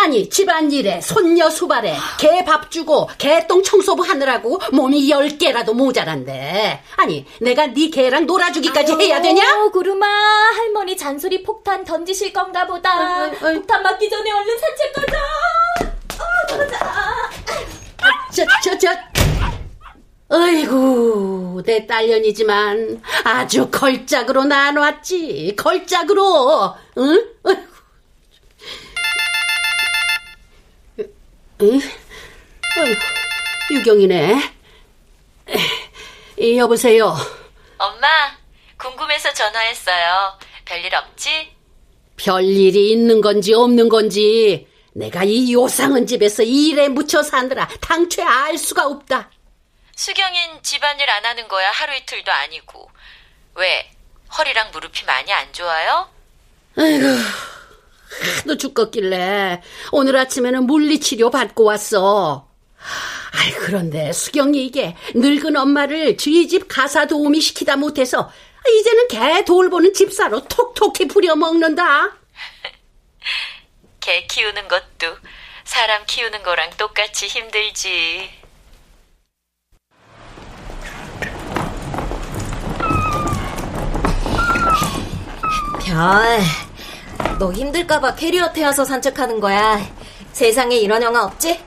아니, 0.00 0.30
집안일에, 0.30 1.00
손녀 1.00 1.50
수발에, 1.50 1.92
개 2.20 2.44
밥 2.44 2.70
주고, 2.70 3.10
개똥 3.18 3.64
청소부 3.64 4.04
하느라고 4.04 4.60
몸이 4.72 5.10
열 5.10 5.28
개라도 5.36 5.74
모자란데. 5.74 6.82
아니, 6.96 7.26
내가 7.40 7.66
네 7.66 7.90
개랑 7.90 8.24
놀아주기까지 8.26 8.92
아유, 8.92 9.00
해야 9.00 9.20
되냐? 9.20 9.42
구름아, 9.72 10.06
할머니 10.06 10.96
잔소리 10.96 11.42
폭탄 11.42 11.84
던지실 11.84 12.32
건가 12.32 12.64
보다. 12.66 12.92
아유, 12.92 13.32
아유. 13.42 13.54
폭탄 13.56 13.82
맞기 13.82 14.08
전에 14.08 14.30
얼른 14.30 14.58
산책 14.58 14.92
가자. 14.94 15.18
어, 16.22 16.56
가자. 16.58 17.30
저, 18.32 18.44
저, 18.62 18.78
저. 18.78 18.88
어이구, 20.30 21.62
내 21.64 21.86
딸년이지만 21.86 23.02
아주 23.24 23.68
걸작으로 23.70 24.44
나눠왔지. 24.44 25.56
걸작으로. 25.58 26.74
응? 26.98 27.24
어이구. 27.42 27.67
응? 31.60 31.80
어이구, 32.80 33.00
유경이네. 33.72 34.54
여보세요. 36.56 37.16
엄마, 37.78 38.08
궁금해서 38.76 39.32
전화했어요. 39.32 40.38
별일 40.64 40.94
없지? 40.94 41.52
별일이 42.16 42.92
있는 42.92 43.20
건지 43.20 43.54
없는 43.54 43.88
건지 43.88 44.68
내가 44.92 45.24
이 45.24 45.52
요상한 45.52 46.06
집에서 46.06 46.42
일에 46.42 46.88
묻혀 46.88 47.22
사느라 47.22 47.68
당최 47.80 48.22
알 48.22 48.58
수가 48.58 48.86
없다. 48.86 49.30
수경인 49.96 50.62
집안일 50.62 51.10
안 51.10 51.24
하는 51.24 51.48
거야 51.48 51.70
하루 51.70 51.94
이틀도 51.96 52.30
아니고. 52.30 52.90
왜? 53.54 53.90
허리랑 54.36 54.70
무릎이 54.72 55.04
많이 55.06 55.32
안 55.32 55.52
좋아요? 55.52 56.08
아이고, 56.76 57.06
하도 58.38 58.56
죽겠길래 58.56 59.62
오늘 59.92 60.16
아침에는 60.16 60.64
물리치료 60.66 61.30
받고 61.30 61.64
왔어. 61.64 62.48
아이, 63.32 63.52
그런데 63.52 64.12
수경이 64.12 64.64
이게 64.64 64.96
늙은 65.14 65.56
엄마를 65.56 66.16
저희 66.16 66.48
집 66.48 66.66
가사 66.68 67.06
도우미 67.06 67.40
시키다 67.40 67.76
못해서 67.76 68.30
이제는 68.66 69.08
개 69.08 69.44
돌보는 69.44 69.94
집사로 69.94 70.44
톡톡히 70.44 71.08
부려먹는다. 71.08 72.16
개 74.00 74.26
키우는 74.26 74.68
것도 74.68 75.16
사람 75.64 76.02
키우는 76.06 76.42
거랑 76.42 76.70
똑같이 76.78 77.26
힘들지. 77.26 78.30
별, 85.84 86.40
너 87.38 87.52
힘들까봐 87.52 88.16
캐리어 88.16 88.52
태워서 88.52 88.84
산책하는 88.84 89.38
거야. 89.38 89.80
세상에 90.32 90.76
이런 90.76 91.02
영화 91.02 91.24
없지? 91.24 91.60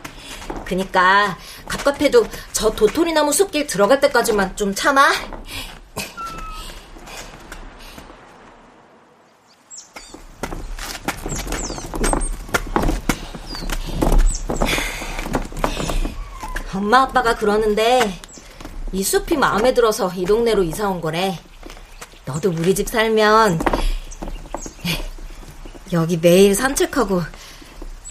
그니까 0.65 1.37
갑갑해도 1.65 2.27
저 2.51 2.71
도토리나무 2.71 3.31
숲길 3.31 3.67
들어갈 3.67 4.01
때까지만 4.01 4.57
좀 4.57 4.75
참아. 4.75 5.11
엄마 16.73 17.03
아빠가 17.03 17.35
그러는데 17.35 18.19
이 18.91 19.03
숲이 19.03 19.37
마음에 19.37 19.73
들어서 19.73 20.11
이 20.13 20.25
동네로 20.25 20.63
이사 20.63 20.89
온 20.89 20.99
거래. 20.99 21.39
너도 22.25 22.49
우리 22.49 22.75
집 22.75 22.89
살면 22.89 23.59
여기 25.93 26.17
매일 26.17 26.55
산책하고 26.55 27.21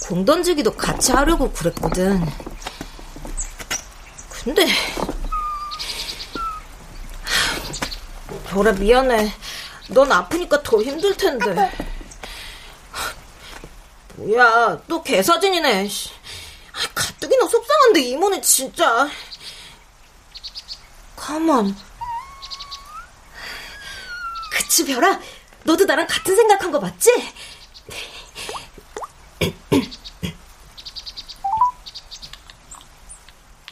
공 0.03 0.25
던지기도 0.25 0.77
같이 0.77 1.12
하려고 1.12 1.51
그랬거든. 1.53 2.21
근데 4.31 4.66
별아 8.49 8.73
미안해. 8.73 9.33
넌 9.88 10.11
아프니까 10.11 10.62
더 10.62 10.83
힘들 10.83 11.16
텐데. 11.16 11.71
뭐야, 14.16 14.83
또 14.88 15.03
개사진이네. 15.03 15.88
가뜩이나 16.95 17.47
속상한데 17.47 18.01
이모는 18.01 18.43
진짜. 18.43 19.09
가만. 21.16 21.75
그치 24.53 24.85
별아, 24.85 25.21
너도 25.64 25.85
나랑 25.85 26.07
같은 26.07 26.35
생각한 26.37 26.71
거 26.71 26.81
맞지? 26.81 27.11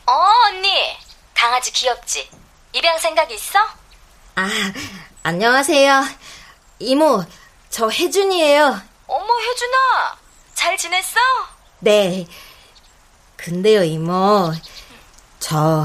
어 0.06 0.12
언니, 0.48 0.96
강아지 1.34 1.70
귀엽지? 1.72 2.30
입양 2.72 2.98
생각 2.98 3.30
있어? 3.30 3.58
아, 4.36 4.48
안녕하세요. 5.22 6.04
이모, 6.78 7.22
저 7.70 7.88
혜준이에요. 7.90 8.80
어머 9.06 9.38
혜준아, 9.40 10.18
잘 10.54 10.76
지냈어? 10.76 11.20
네. 11.80 12.26
근데요, 13.36 13.82
이모. 13.84 14.52
저 15.38 15.84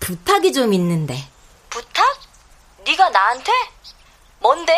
부탁이 0.00 0.52
좀 0.52 0.72
있는데. 0.72 1.28
부탁? 1.68 2.18
네가 2.84 3.10
나한테? 3.10 3.52
뭔데? 4.40 4.74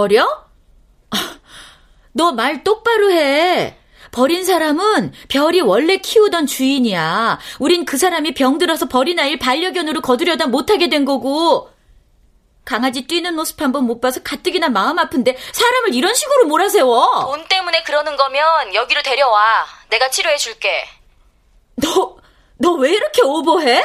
버려? 0.00 0.26
너 2.12 2.32
말 2.32 2.64
똑바로 2.64 3.10
해. 3.12 3.76
버린 4.12 4.44
사람은 4.44 5.12
별이 5.28 5.60
원래 5.60 5.98
키우던 5.98 6.46
주인이야. 6.46 7.38
우린 7.60 7.84
그 7.84 7.96
사람이 7.96 8.34
병들어서 8.34 8.86
버린 8.86 9.20
아이를 9.20 9.38
반려견으로 9.38 10.00
거두려다 10.00 10.46
못하게 10.46 10.88
된 10.88 11.04
거고. 11.04 11.70
강아지 12.64 13.02
뛰는 13.06 13.34
모습 13.36 13.60
한번 13.62 13.84
못 13.84 14.00
봐서 14.00 14.20
가뜩이나 14.22 14.68
마음 14.68 14.98
아픈데 14.98 15.36
사람을 15.52 15.94
이런 15.94 16.14
식으로 16.14 16.46
몰아세워. 16.46 17.26
돈 17.26 17.44
때문에 17.48 17.82
그러는 17.84 18.16
거면 18.16 18.74
여기로 18.74 19.02
데려와. 19.02 19.66
내가 19.90 20.08
치료해 20.10 20.36
줄게. 20.38 20.84
너, 21.76 22.16
너 22.58 22.72
왜 22.74 22.90
이렇게 22.92 23.22
오버해? 23.22 23.82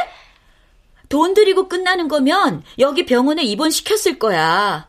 돈 1.10 1.34
들이고 1.34 1.68
끝나는 1.70 2.08
거면 2.08 2.64
여기 2.80 3.06
병원에 3.06 3.44
입원시켰을 3.44 4.18
거야. 4.20 4.88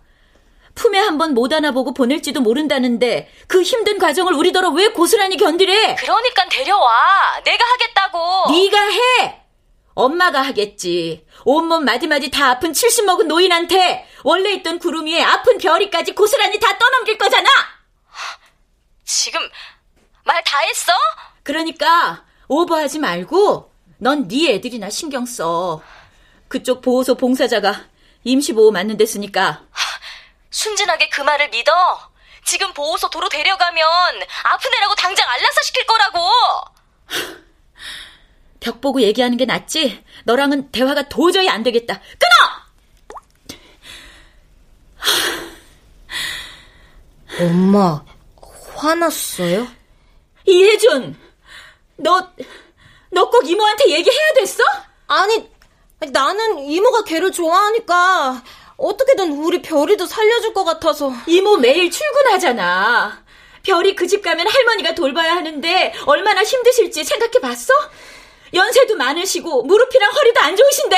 품에 0.76 0.98
한번 0.98 1.34
못 1.34 1.52
안아보고 1.52 1.92
보낼지도 1.94 2.40
모른다는데 2.42 3.28
그 3.48 3.62
힘든 3.62 3.98
과정을 3.98 4.34
우리더러 4.34 4.68
왜 4.70 4.88
고스란히 4.88 5.36
견디래? 5.36 5.96
그러니까 5.96 6.48
데려와. 6.48 7.40
내가 7.44 7.64
하겠다고. 7.64 8.52
네가 8.52 8.78
해. 8.90 9.42
엄마가 9.94 10.42
하겠지. 10.42 11.26
온몸 11.44 11.84
마디마디 11.84 12.30
다 12.30 12.50
아픈 12.50 12.72
70 12.74 13.06
먹은 13.06 13.26
노인한테 13.28 14.06
원래 14.22 14.52
있던 14.52 14.78
구름 14.78 15.06
위에 15.06 15.22
아픈 15.22 15.56
별이까지 15.58 16.12
고스란히 16.14 16.60
다 16.60 16.76
떠넘길 16.78 17.16
거잖아. 17.18 17.48
지금 19.04 19.40
말 20.24 20.42
다 20.44 20.58
했어? 20.58 20.92
그러니까 21.42 22.24
오버하지 22.48 22.98
말고 22.98 23.72
넌 23.98 24.28
네 24.28 24.54
애들이나 24.54 24.90
신경 24.90 25.24
써. 25.24 25.80
그쪽 26.48 26.82
보호소 26.82 27.14
봉사자가 27.16 27.86
임시보호 28.24 28.72
맞는 28.72 28.96
데 28.98 29.06
쓰니까 29.06 29.62
순진하게 30.50 31.08
그 31.08 31.20
말을 31.22 31.50
믿어. 31.50 32.10
지금 32.44 32.72
보호소 32.72 33.10
도로 33.10 33.28
데려가면 33.28 33.86
아픈 34.44 34.72
애라고 34.74 34.94
당장 34.94 35.28
안락사 35.28 35.62
시킬 35.62 35.84
거라고. 35.86 36.20
벽 38.60 38.80
보고 38.80 39.00
얘기하는 39.00 39.36
게 39.36 39.44
낫지. 39.44 40.04
너랑은 40.24 40.70
대화가 40.72 41.08
도저히 41.08 41.48
안 41.48 41.62
되겠다. 41.62 42.00
끊어! 42.18 42.66
엄마, 47.40 48.04
화났어요? 48.76 49.66
이혜준, 50.46 51.18
너, 51.96 52.30
너 53.10 53.30
꼭 53.30 53.48
이모한테 53.48 53.88
얘기해야 53.90 54.32
됐어? 54.34 54.62
아니, 55.08 55.48
나는 56.12 56.58
이모가 56.60 57.04
걔를 57.04 57.32
좋아하니까 57.32 58.42
어떻게든 58.76 59.32
우리 59.32 59.62
별이도 59.62 60.06
살려줄 60.06 60.52
것 60.52 60.64
같아서. 60.64 61.12
이모 61.26 61.56
매일 61.56 61.90
출근하잖아. 61.90 63.24
별이 63.62 63.94
그 63.96 64.06
집 64.06 64.22
가면 64.22 64.46
할머니가 64.46 64.94
돌봐야 64.94 65.34
하는데 65.34 65.94
얼마나 66.06 66.44
힘드실지 66.44 67.02
생각해 67.04 67.40
봤어? 67.40 67.72
연세도 68.54 68.94
많으시고 68.96 69.64
무릎이랑 69.64 70.12
허리도 70.12 70.40
안 70.40 70.56
좋으신데. 70.56 70.96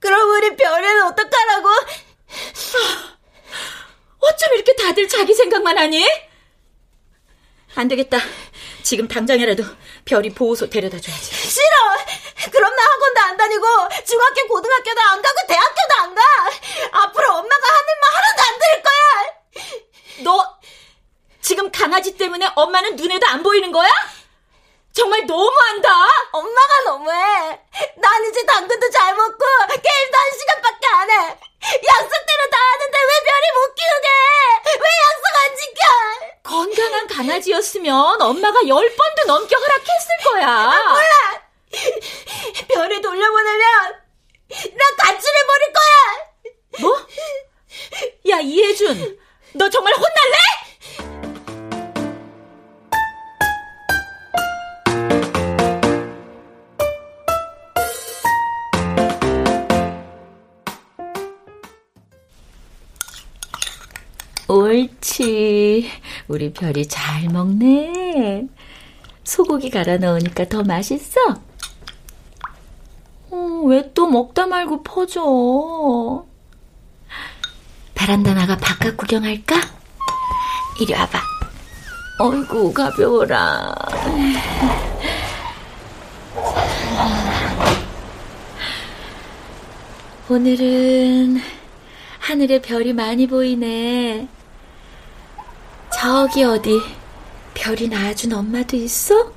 그럼 0.00 0.30
우리 0.30 0.56
별이는 0.56 1.02
어떡하라고? 1.04 1.68
어쩜 4.18 4.54
이렇게 4.54 4.74
다들 4.74 5.06
자기 5.08 5.32
생각만 5.34 5.78
하니? 5.78 6.04
안 7.76 7.88
되겠다. 7.88 8.18
지금 8.84 9.08
당장이라도 9.08 9.64
별이 10.04 10.28
보호소 10.34 10.68
데려다 10.68 11.00
줘야지. 11.00 11.34
싫어! 11.34 11.64
그럼 12.52 12.76
나 12.76 12.82
학원도 12.82 13.20
안 13.22 13.36
다니고 13.38 13.66
중학교, 14.04 14.46
고등학교도 14.46 15.00
안 15.00 15.22
가고 15.22 15.36
대학교도 15.48 15.94
안 16.02 16.14
가! 16.14 16.22
앞으로 16.92 17.28
엄마가 17.30 17.66
하는 17.66 17.86
말 18.02 18.14
하나도 18.14 18.42
안 18.42 18.58
들을 18.58 18.82
거야! 18.82 20.22
너 20.22 20.58
지금 21.40 21.72
강아지 21.72 22.14
때문에 22.16 22.50
엄마는 22.54 22.96
눈에도 22.96 23.26
안 23.26 23.42
보이는 23.42 23.72
거야? 23.72 23.90
정말 24.94 25.26
너무한다! 25.26 25.90
엄마가 26.30 26.80
너무해! 26.84 27.16
난 27.96 28.24
이제 28.30 28.44
당근도 28.46 28.90
잘 28.90 29.14
먹고 29.14 29.44
게임도 29.68 30.18
한 30.18 30.38
시간밖에 30.38 30.86
안 30.86 31.10
해! 31.10 31.14
약속대로 31.84 32.50
다 32.50 32.58
하는데 32.72 32.98
왜 33.02 33.24
별이 33.24 33.46
못 33.54 33.74
키우게! 33.74 34.08
왜 34.78 34.86
약속 35.04 35.24
안 35.42 35.56
지켜! 35.56 35.82
건강한 36.44 37.06
강아지였으면 37.08 38.22
엄마가 38.22 38.68
열 38.68 38.94
번도 38.94 39.24
넘게 39.26 39.54
허락했을 39.56 40.08
거야. 40.30 40.46
아, 40.48 40.92
몰라! 40.92 41.42
별이 42.68 43.00
돌려보내면 43.00 44.02
나 44.48 44.84
가출해버릴 44.96 45.72
거야! 45.72 46.24
뭐? 46.80 47.06
야, 48.30 48.38
이혜준, 48.38 49.18
너 49.54 49.68
정말 49.68 49.92
혼날래? 49.94 50.63
옳지. 64.48 65.88
우리 66.28 66.52
별이 66.52 66.86
잘 66.86 67.28
먹네. 67.30 68.46
소고기 69.24 69.70
갈아 69.70 69.96
넣으니까 69.96 70.48
더 70.48 70.62
맛있어? 70.62 71.20
어, 73.30 73.36
왜 73.66 73.90
또 73.94 74.06
먹다 74.08 74.46
말고 74.46 74.82
퍼져? 74.82 76.24
베란다 77.94 78.34
나가 78.34 78.56
바깥 78.56 78.96
구경할까? 78.96 79.56
이리 80.80 80.92
와봐. 80.92 81.18
어이구, 82.20 82.72
가벼워라. 82.74 83.74
오늘은 90.28 91.38
하늘에 92.18 92.60
별이 92.60 92.92
많이 92.92 93.26
보이네. 93.26 94.28
저기 96.04 96.44
어디 96.44 96.82
별이 97.54 97.88
낳아준 97.88 98.34
엄마도 98.34 98.76
있어? 98.76 99.32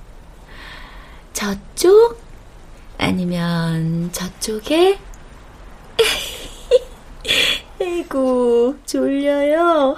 저쪽? 1.32 2.22
아니면 2.98 4.10
저쪽에? 4.12 5.00
에이구, 7.80 8.80
졸려요. 8.86 9.96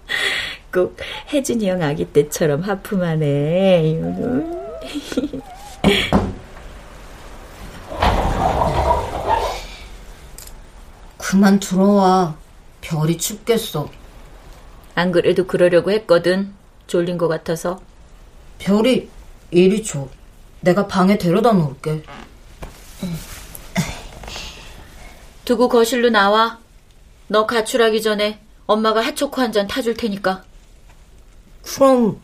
꼭 0.72 0.96
혜준이 1.30 1.68
형 1.68 1.82
아기 1.82 2.06
때처럼 2.06 2.62
하품하네. 2.62 4.00
그만 11.18 11.60
들어와. 11.60 12.34
별이 12.80 13.18
춥겠어. 13.18 13.97
안 14.98 15.12
그래도 15.12 15.46
그러려고 15.46 15.92
했거든. 15.92 16.52
졸린 16.88 17.18
것 17.18 17.28
같아서. 17.28 17.80
별이 18.58 19.08
이리 19.52 19.84
줘. 19.84 20.08
내가 20.60 20.88
방에 20.88 21.16
데려다 21.18 21.52
놓을게. 21.52 22.02
두고 25.44 25.68
거실로 25.68 26.10
나와. 26.10 26.58
너 27.28 27.46
가출하기 27.46 28.02
전에 28.02 28.40
엄마가 28.66 29.00
핫초코 29.04 29.40
한 29.40 29.52
잔 29.52 29.68
타줄 29.68 29.94
테니까. 29.94 30.42
그럼 31.62 32.20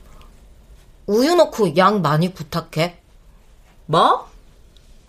우유 1.06 1.36
넣고 1.36 1.76
양 1.76 2.02
많이 2.02 2.34
부탁해. 2.34 3.00
뭐? 3.86 4.28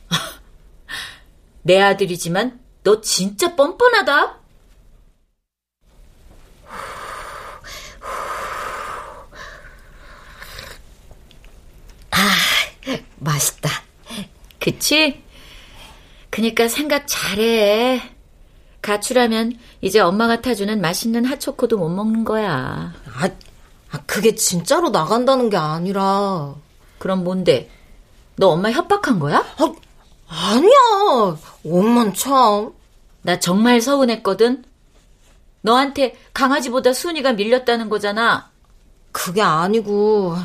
내 1.63 1.81
아들이지만 1.81 2.59
너 2.83 3.01
진짜 3.01 3.55
뻔뻔하다. 3.55 4.37
아, 12.11 12.17
맛있다. 13.25 13.69
그치? 14.59 15.21
그니까 16.29 16.67
생각 16.67 17.05
잘해. 17.07 18.01
가출하면 18.81 19.57
이제 19.81 19.99
엄마가 19.99 20.41
타주는 20.41 20.79
맛있는 20.79 21.25
핫초코도 21.25 21.77
못 21.77 21.89
먹는 21.89 22.23
거야. 22.23 22.93
아, 23.17 23.29
아, 23.91 23.99
그게 24.05 24.35
진짜로 24.35 24.89
나간다는 24.89 25.49
게 25.49 25.57
아니라. 25.57 26.55
그럼 26.99 27.23
뭔데? 27.23 27.69
너 28.35 28.49
엄마 28.49 28.71
협박한 28.71 29.19
거야? 29.19 29.37
아, 29.37 29.73
아니야. 30.27 31.37
엄만 31.65 32.13
참. 32.13 32.73
나 33.21 33.39
정말 33.39 33.81
서운했거든. 33.81 34.63
너한테 35.61 36.15
강아지보다 36.33 36.93
순이가 36.93 37.33
밀렸다는 37.33 37.89
거잖아. 37.89 38.51
그게 39.11 39.41
아니고 39.41 40.35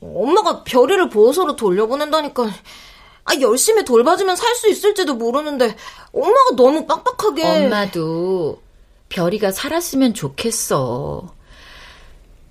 엄마가 0.00 0.64
별이를 0.64 1.08
보호소로 1.10 1.56
돌려보낸다니까 1.56 2.44
아, 3.24 3.40
열심히 3.40 3.84
돌봐주면 3.84 4.36
살 4.36 4.54
수 4.54 4.68
있을지도 4.68 5.14
모르는데 5.14 5.76
엄마가 6.12 6.56
너무 6.56 6.86
빡빡하게 6.86 7.44
엄마도 7.66 8.60
별이가 9.08 9.52
살았으면 9.52 10.14
좋겠어. 10.14 11.34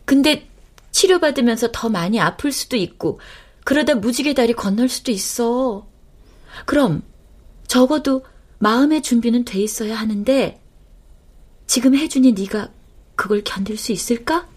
근데 0.06 0.50
치료받으면서 0.92 1.72
더 1.72 1.90
많이 1.90 2.20
아플 2.20 2.52
수도 2.52 2.76
있고 2.78 3.20
그러다 3.64 3.96
무지개 3.96 4.34
다리 4.34 4.54
건널 4.54 4.90
수도 4.90 5.12
있어. 5.12 5.88
그럼 6.66 7.04
적어도 7.68 8.24
마음의 8.58 9.02
준비는 9.04 9.46
돼 9.46 9.60
있어야 9.60 9.96
하는데 9.96 10.60
지금 11.68 11.96
혜준이 11.96 12.32
네가 12.34 12.70
그걸 13.16 13.44
견딜 13.44 13.78
수 13.78 13.92
있을까? 13.92 14.48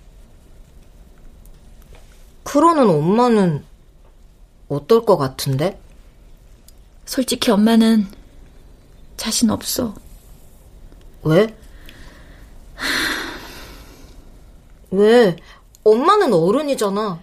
그러는 2.44 2.88
엄마는 2.88 3.64
어떨 4.68 5.04
것 5.04 5.16
같은데? 5.16 5.80
솔직히 7.04 7.50
엄마는 7.50 8.06
자신 9.16 9.50
없어. 9.50 9.94
왜? 11.22 11.54
왜? 14.90 15.36
엄마는 15.84 16.32
어른이잖아. 16.32 17.20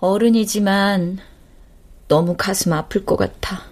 어른이지만 0.00 1.18
너무 2.08 2.36
가슴 2.36 2.72
아플 2.72 3.04
것 3.04 3.16
같아. 3.16 3.62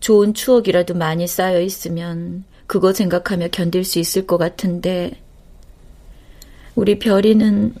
좋은 0.00 0.32
추억이라도 0.32 0.94
많이 0.94 1.26
쌓여 1.26 1.60
있으면 1.60 2.44
그거 2.66 2.92
생각하며 2.92 3.48
견딜 3.48 3.84
수 3.84 3.98
있을 3.98 4.26
것 4.26 4.38
같은데 4.38 5.20
우리 6.74 6.98
별이는 6.98 7.74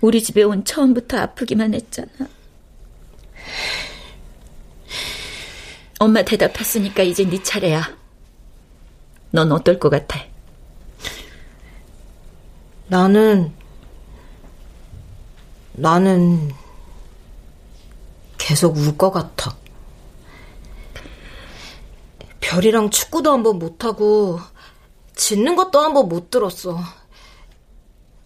우리 0.00 0.22
집에 0.22 0.42
온 0.42 0.64
처음부터 0.64 1.18
아프기만 1.18 1.74
했잖아. 1.74 2.08
엄마 5.98 6.22
대답했으니까 6.22 7.02
이제 7.02 7.24
네 7.24 7.42
차례야. 7.42 7.96
넌 9.30 9.50
어떨 9.52 9.78
것 9.78 9.88
같아? 9.88 10.20
나는 12.88 13.52
나는 15.72 16.52
계속 18.38 18.76
울 18.76 18.96
것 18.96 19.10
같아. 19.10 19.56
별이랑 22.40 22.90
축구도 22.90 23.32
한번 23.32 23.58
못하고, 23.58 24.38
짖는 25.16 25.56
것도 25.56 25.80
한번 25.80 26.08
못 26.08 26.30
들었어. 26.30 26.78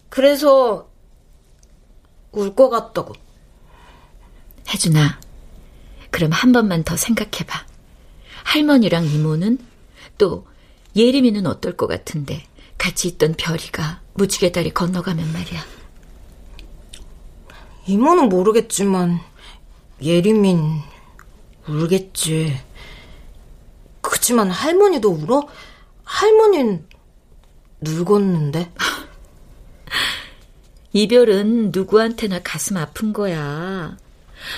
그래서, 0.09 0.90
울 2.31 2.55
것 2.55 2.69
같다고. 2.69 3.13
혜준아, 4.69 5.19
그럼 6.11 6.31
한 6.31 6.51
번만 6.51 6.83
더 6.83 6.95
생각해봐. 6.95 7.65
할머니랑 8.43 9.05
이모는 9.05 9.57
또 10.17 10.47
예림이는 10.95 11.45
어떨 11.47 11.77
것 11.77 11.87
같은데 11.87 12.45
같이 12.77 13.07
있던 13.09 13.35
별이가 13.37 14.01
무지개 14.13 14.51
다리 14.51 14.71
건너가면 14.71 15.31
말이야. 15.31 15.61
이모는 17.87 18.29
모르겠지만 18.29 19.19
예림인 20.01 20.81
울겠지. 21.67 22.59
그치만 24.01 24.49
할머니도 24.49 25.09
울어? 25.11 25.47
할머니는 26.03 26.87
늙었는데. 27.81 28.71
이별은 30.93 31.71
누구한테나 31.73 32.41
가슴 32.43 32.77
아픈 32.77 33.13
거야. 33.13 33.97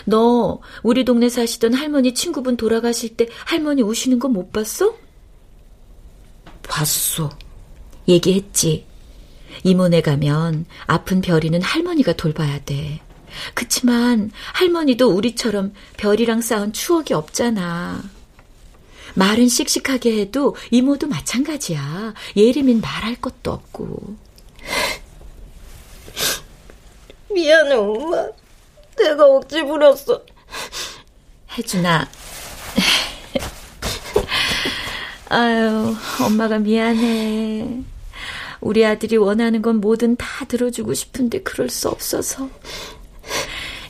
너 0.05 0.59
우리 0.81 1.03
동네 1.05 1.29
사시던 1.29 1.73
할머니 1.73 2.13
친구분 2.13 2.57
돌아가실 2.57 3.17
때 3.17 3.27
할머니 3.45 3.81
우시는 3.81 4.19
거 4.19 4.27
못 4.29 4.51
봤어? 4.51 4.95
봤어. 6.63 7.29
얘기했지. 8.07 8.85
이모네 9.63 10.01
가면 10.01 10.65
아픈 10.87 11.21
별이는 11.21 11.61
할머니가 11.61 12.13
돌봐야 12.13 12.59
돼. 12.63 13.01
그치만 13.53 14.31
할머니도 14.53 15.09
우리처럼 15.09 15.73
별이랑 15.97 16.41
싸운 16.41 16.71
추억이 16.73 17.13
없잖아. 17.13 18.01
말은 19.15 19.47
씩씩하게 19.47 20.19
해도 20.21 20.55
이모도 20.71 21.07
마찬가지야. 21.07 22.13
예림인 22.35 22.81
말할 22.81 23.15
것도 23.17 23.51
없고. 23.51 24.15
미안해, 27.33 27.73
엄마. 27.75 28.27
내가 28.97 29.25
억지 29.25 29.63
부렸어. 29.63 30.23
혜준아. 31.57 32.09
아유, 35.29 35.95
엄마가 36.21 36.59
미안해. 36.59 37.81
우리 38.61 38.85
아들이 38.85 39.17
원하는 39.17 39.61
건 39.61 39.81
뭐든 39.81 40.15
다 40.15 40.45
들어주고 40.45 40.93
싶은데 40.93 41.41
그럴 41.41 41.69
수 41.69 41.89
없어서. 41.89 42.49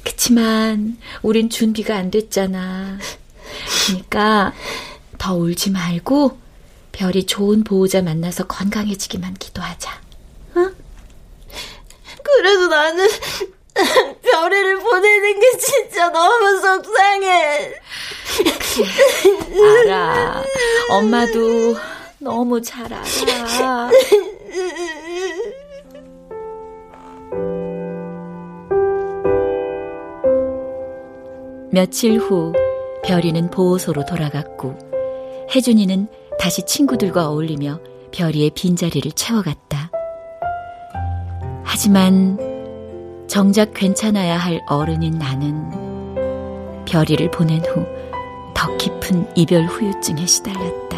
그치만 0.04 0.98
우린 1.22 1.50
준비가 1.50 1.96
안 1.96 2.12
됐잖아. 2.12 2.98
그러니까 3.88 4.54
더 5.18 5.36
울지 5.36 5.72
말고 5.72 6.40
별이 6.92 7.26
좋은 7.26 7.64
보호자 7.64 8.02
만나서 8.02 8.48
건강해지기만 8.48 9.36
기도하자. 9.36 10.03
응? 12.44 12.50
그래도 12.50 12.68
나는 12.68 13.08
별이를 14.22 14.78
보내는 14.80 15.40
게 15.40 15.58
진짜 15.58 16.10
너무 16.10 16.60
속상해. 16.60 17.74
알아. 19.86 20.44
엄마도 20.90 21.76
너무 22.20 22.62
잘 22.62 22.86
알아. 22.94 23.90
며칠 31.72 32.20
후 32.20 32.54
별이는 33.04 33.50
보호소로 33.50 34.06
돌아갔고 34.06 34.78
혜준이는 35.56 36.08
다시 36.40 36.64
친구들과 36.66 37.30
어울리며 37.30 37.80
별이의 38.12 38.52
빈자리를 38.52 39.12
채워갔다. 39.14 39.93
하지만 41.74 42.38
정작 43.28 43.74
괜찮아야 43.74 44.38
할 44.38 44.62
어른인 44.68 45.18
나는 45.18 45.72
별이를 46.86 47.32
보낸 47.32 47.66
후 47.66 48.04
더 48.64 48.78
깊은 48.78 49.28
이별 49.36 49.66
후유증에 49.66 50.26
시달렸다. 50.26 50.98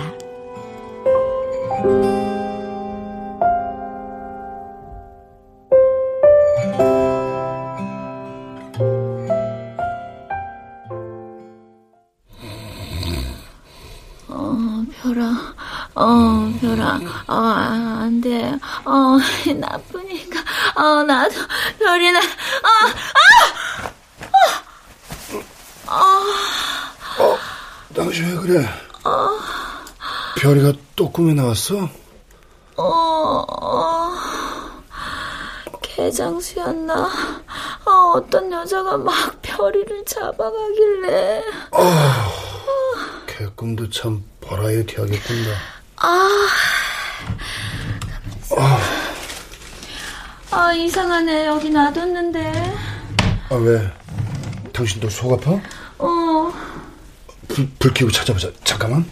어, 14.28 14.86
별아, 15.02 15.32
어, 15.96 16.54
별아, 16.62 17.00
어, 17.28 17.34
안 17.34 18.22
돼. 18.22 18.52
어, 18.86 19.18
나 19.60 19.80
어, 20.76 21.04
나도, 21.04 21.36
별이나, 21.80 22.20
어, 22.20 22.24
아! 25.88 26.02
어! 27.18 27.24
어! 27.24 27.24
어, 27.24 27.38
당신 27.96 28.26
왜 28.28 28.36
그래? 28.36 28.70
어. 29.06 29.30
별이가 30.38 30.74
또 30.96 31.12
꿈에 31.12 31.34
나왔어? 31.34 31.90
어, 32.76 33.46
어. 33.48 34.16
개장수였나? 35.82 37.10
아, 37.86 37.92
어떤 38.16 38.52
여자가 38.52 38.98
막 38.98 39.42
별이를 39.42 40.04
잡아가길래. 40.06 41.44
어. 41.72 41.82
개꿈도 43.28 43.90
참 43.90 44.24
버라이어티하겠군요. 44.42 45.52
아, 45.98 46.08
아, 46.08 46.48
아 50.56 50.72
이상하네 50.72 51.48
여기 51.48 51.70
놔뒀는데. 51.70 52.40
아 53.50 53.56
왜? 53.56 53.92
당신도 54.72 55.10
속 55.10 55.34
아파? 55.34 55.60
어. 55.98 56.54
불, 57.50 57.70
불 57.78 57.94
켜고 57.94 58.10
찾아보자. 58.10 58.50
잠깐만. 58.64 59.06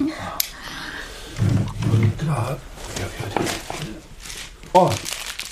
어디 0.00 2.02
있더라? 2.02 2.58
여기 3.00 3.12
어디? 3.24 3.38
어, 4.74 4.90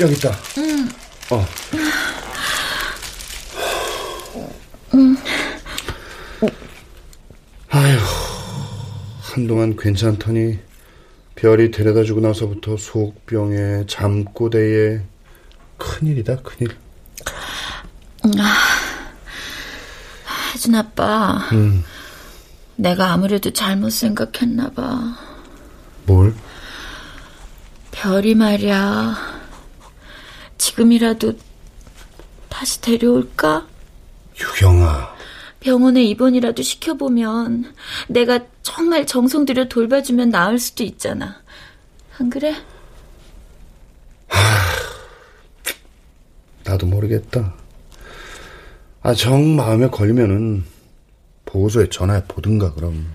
여기 0.00 0.14
있다. 0.14 0.32
응. 0.58 0.88
어. 1.30 1.46
응. 4.94 5.16
아휴, 7.70 7.98
한동안 9.20 9.76
괜찮더니 9.76 10.58
별이 11.36 11.70
데려다 11.70 12.02
주고 12.02 12.20
나서부터 12.20 12.76
속병에 12.76 13.84
잠꼬대에 13.86 15.02
큰일이다, 15.86 16.36
큰일. 16.42 16.76
아, 18.24 18.54
혜준 20.52 20.74
아빠. 20.74 21.48
음. 21.52 21.84
내가 22.74 23.12
아무래도 23.12 23.52
잘못 23.52 23.90
생각했나 23.90 24.70
봐. 24.72 25.16
뭘? 26.06 26.34
별이 27.92 28.34
말이야. 28.34 29.16
지금이라도 30.58 31.34
다시 32.48 32.80
데려올까? 32.80 33.66
유경아. 34.38 35.14
병원에 35.60 36.02
입원이라도 36.04 36.62
시켜보면 36.62 37.72
내가 38.08 38.40
정말 38.62 39.06
정성 39.06 39.44
들여 39.44 39.68
돌봐주면 39.68 40.30
나을 40.30 40.58
수도 40.58 40.84
있잖아. 40.84 41.40
안 42.18 42.28
그래? 42.28 42.54
하... 46.66 46.72
나도 46.72 46.86
모르겠다. 46.86 47.54
아, 49.02 49.14
정 49.14 49.54
마음에 49.54 49.88
걸리면은 49.88 50.64
보호소에 51.44 51.88
전화해 51.90 52.22
보든가 52.26 52.74
그럼. 52.74 53.14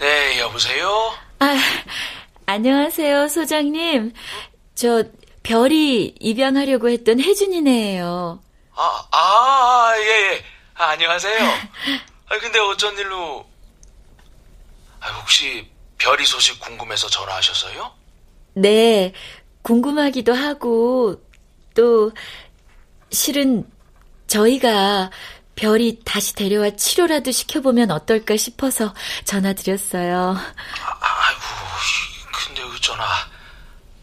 네, 0.00 0.40
여보세요? 0.40 1.01
아, 2.52 2.54
안녕하세요, 2.54 3.28
소장님. 3.28 4.12
저 4.74 5.04
별이 5.42 6.14
입양하려고 6.20 6.90
했던 6.90 7.18
혜준이네요. 7.18 8.42
아, 8.74 9.08
아, 9.10 9.94
예, 9.96 10.34
예. 10.34 10.44
아, 10.74 10.88
안녕하세요. 10.90 11.38
아, 12.28 12.38
근데 12.38 12.58
어쩐 12.58 12.94
일로 12.98 13.46
아, 15.00 15.08
혹시 15.20 15.66
별이 15.96 16.26
소식 16.26 16.60
궁금해서 16.60 17.08
전화하셨어요? 17.08 17.90
네. 18.52 19.14
궁금하기도 19.62 20.34
하고, 20.34 21.22
또, 21.74 22.12
실은 23.10 23.64
저희가 24.26 25.10
별이 25.54 26.00
다시 26.04 26.34
데려와 26.34 26.70
치료라도 26.76 27.30
시켜보면 27.30 27.90
어떨까 27.90 28.36
싶어서 28.36 28.92
전화드렸어요. 29.24 30.36
아, 30.36 31.11
어쩌나. 32.82 33.04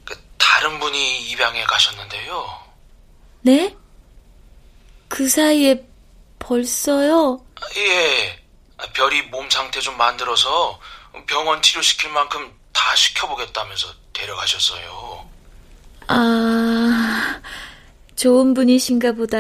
그 0.06 0.16
다른 0.38 0.80
분이 0.80 1.30
입양해 1.30 1.64
가셨는데요. 1.66 2.50
네? 3.42 3.76
그 5.10 5.28
사이에 5.28 5.86
벌써요? 6.40 7.46
예. 7.76 8.40
별이 8.94 9.24
몸 9.24 9.50
상태 9.50 9.82
좀 9.82 9.98
만들어서 9.98 10.80
병원 11.28 11.62
치료시킬 11.62 12.10
만큼 12.12 12.58
다 12.72 12.96
시켜보겠다면서 12.96 13.88
데려가셨어요. 14.14 15.30
아, 16.08 17.42
좋은 18.16 18.54
분이신가 18.54 19.12
보다. 19.14 19.38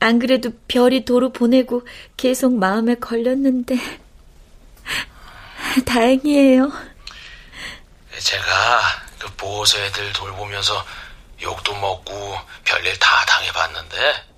안 0.00 0.18
그래도 0.18 0.50
별이 0.66 1.04
도로 1.04 1.32
보내고 1.32 1.86
계속 2.16 2.52
마음에 2.54 2.96
걸렸는데. 2.96 3.76
다행이에요. 5.86 6.91
제가 8.18 9.02
그 9.18 9.34
보호소 9.36 9.78
애들 9.78 10.12
돌보면서 10.12 10.84
욕도 11.40 11.74
먹고 11.74 12.38
별일 12.64 12.98
다 12.98 13.24
당해봤는데 13.26 14.32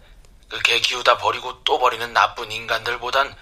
그 0.48 0.62
개 0.62 0.78
키우다 0.80 1.18
버리고 1.18 1.64
또 1.64 1.78
버리는 1.78 2.12
나쁜 2.12 2.52
인간들보단 2.52 3.34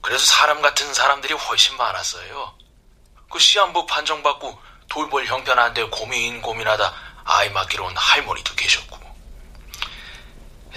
그래서 0.00 0.24
사람 0.24 0.62
같은 0.62 0.92
사람들이 0.94 1.34
훨씬 1.34 1.76
많았어요. 1.76 2.56
그 3.30 3.38
시한부 3.38 3.86
판정받고 3.86 4.62
돌볼 4.88 5.26
형편한데 5.26 5.84
고민 5.84 6.40
고민하다 6.40 6.94
아이 7.24 7.50
맡기로 7.50 7.86
온 7.86 7.96
할머니도 7.96 8.54
계셨고 8.54 8.98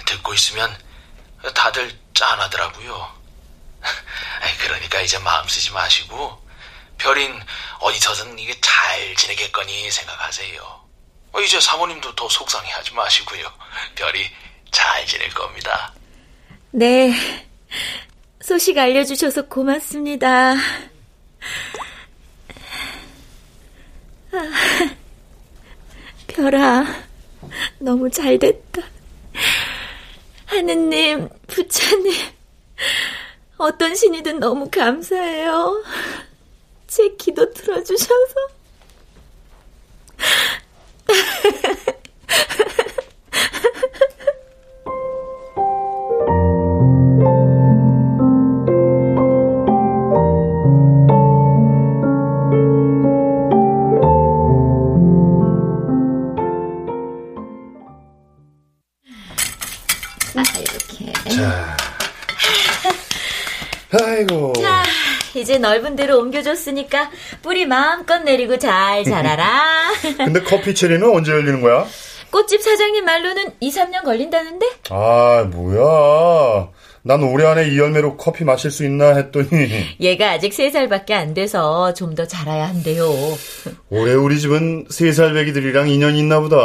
듣고 0.04 0.34
있으면 0.34 0.76
다들 1.54 1.96
짠하더라고요. 2.14 3.16
그러니까 4.58 5.00
이제 5.00 5.18
마음 5.18 5.46
쓰지 5.46 5.72
마시고 5.72 6.47
별인 6.98 7.40
어디서든 7.80 8.38
이게 8.38 8.54
잘 8.60 9.14
지내겠거니 9.16 9.90
생각하세요. 9.90 10.88
어, 11.32 11.40
이제 11.40 11.60
사모님도 11.60 12.14
더 12.14 12.28
속상해하지 12.28 12.94
마시고요. 12.94 13.50
별이 13.94 14.26
잘 14.70 15.06
지낼 15.06 15.30
겁니다. 15.30 15.92
네. 16.70 17.12
소식 18.40 18.76
알려주셔서 18.78 19.46
고맙습니다. 19.46 20.54
아, 24.32 24.38
별아, 26.26 26.84
너무 27.78 28.10
잘 28.10 28.38
됐다. 28.38 28.82
하느님, 30.46 31.28
부처님, 31.46 32.12
어떤 33.58 33.94
신이든 33.94 34.38
너무 34.38 34.68
감사해요. 34.70 35.84
제 36.88 37.14
기도 37.16 37.52
들어주셔서. 37.52 38.34
아이고. 63.90 64.52
자, 64.54 64.67
이 64.67 64.67
제 65.44 65.58
넓은 65.58 65.96
데로 65.96 66.18
옮겨줬으니까 66.18 67.10
뿌리 67.42 67.66
마음껏 67.66 68.18
내리고 68.20 68.58
잘 68.58 69.04
자라라. 69.04 69.90
근데 70.18 70.40
커피 70.42 70.74
체리는 70.74 71.02
언제 71.10 71.32
열리는 71.32 71.60
거야? 71.60 71.86
꽃집 72.30 72.60
사장님 72.62 73.04
말로는 73.04 73.52
2, 73.60 73.70
3년 73.70 74.04
걸린다는데? 74.04 74.66
아, 74.90 75.48
뭐야. 75.50 76.68
난 77.02 77.22
올해 77.22 77.46
안에 77.46 77.68
이 77.68 77.78
열매로 77.78 78.18
커피 78.18 78.44
마실 78.44 78.70
수 78.70 78.84
있나 78.84 79.14
했더니. 79.14 79.48
얘가 80.00 80.32
아직 80.32 80.52
3살밖에 80.52 81.12
안 81.12 81.32
돼서 81.32 81.94
좀 81.94 82.14
더 82.14 82.26
자라야 82.26 82.68
한대요. 82.68 83.08
올해 83.88 84.12
우리 84.12 84.38
집은 84.40 84.88
3살 84.88 85.32
배기들이랑 85.32 85.88
인연이 85.88 86.18
있나 86.18 86.40
보다. 86.40 86.56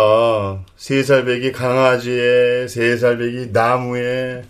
3살 0.78 1.26
배기 1.28 1.54
강아지에, 1.54 2.66
3살 2.66 3.20
배기 3.20 3.52
나무에. 3.54 4.42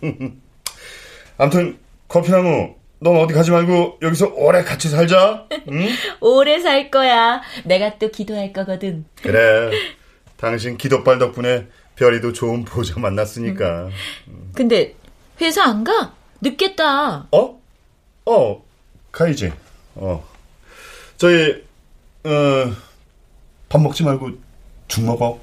암튼 1.37 1.77
커피나무, 2.07 2.75
넌 3.03 3.17
어디 3.17 3.33
가지 3.33 3.51
말고 3.51 3.99
여기서 4.01 4.31
오래 4.35 4.63
같이 4.63 4.87
살자. 4.89 5.45
응? 5.69 5.87
오래 6.21 6.59
살 6.61 6.89
거야. 6.89 7.41
내가 7.65 7.97
또 7.99 8.09
기도할 8.09 8.53
거거든. 8.53 9.03
그래. 9.21 9.71
당신 10.37 10.77
기도빨 10.77 11.19
덕분에 11.19 11.67
별이도 11.97 12.31
좋은 12.31 12.63
보호자 12.63 12.99
만났으니까. 12.99 13.89
근데 14.55 14.95
회사 15.41 15.63
안 15.65 15.83
가? 15.83 16.13
늦겠다. 16.41 17.27
어? 17.31 17.61
어, 18.25 18.63
가야지. 19.11 19.51
어. 19.95 20.25
저희, 21.17 21.61
어, 22.23 22.73
밥 23.67 23.81
먹지 23.81 24.03
말고 24.03 24.31
죽 24.87 25.03
먹어. 25.03 25.39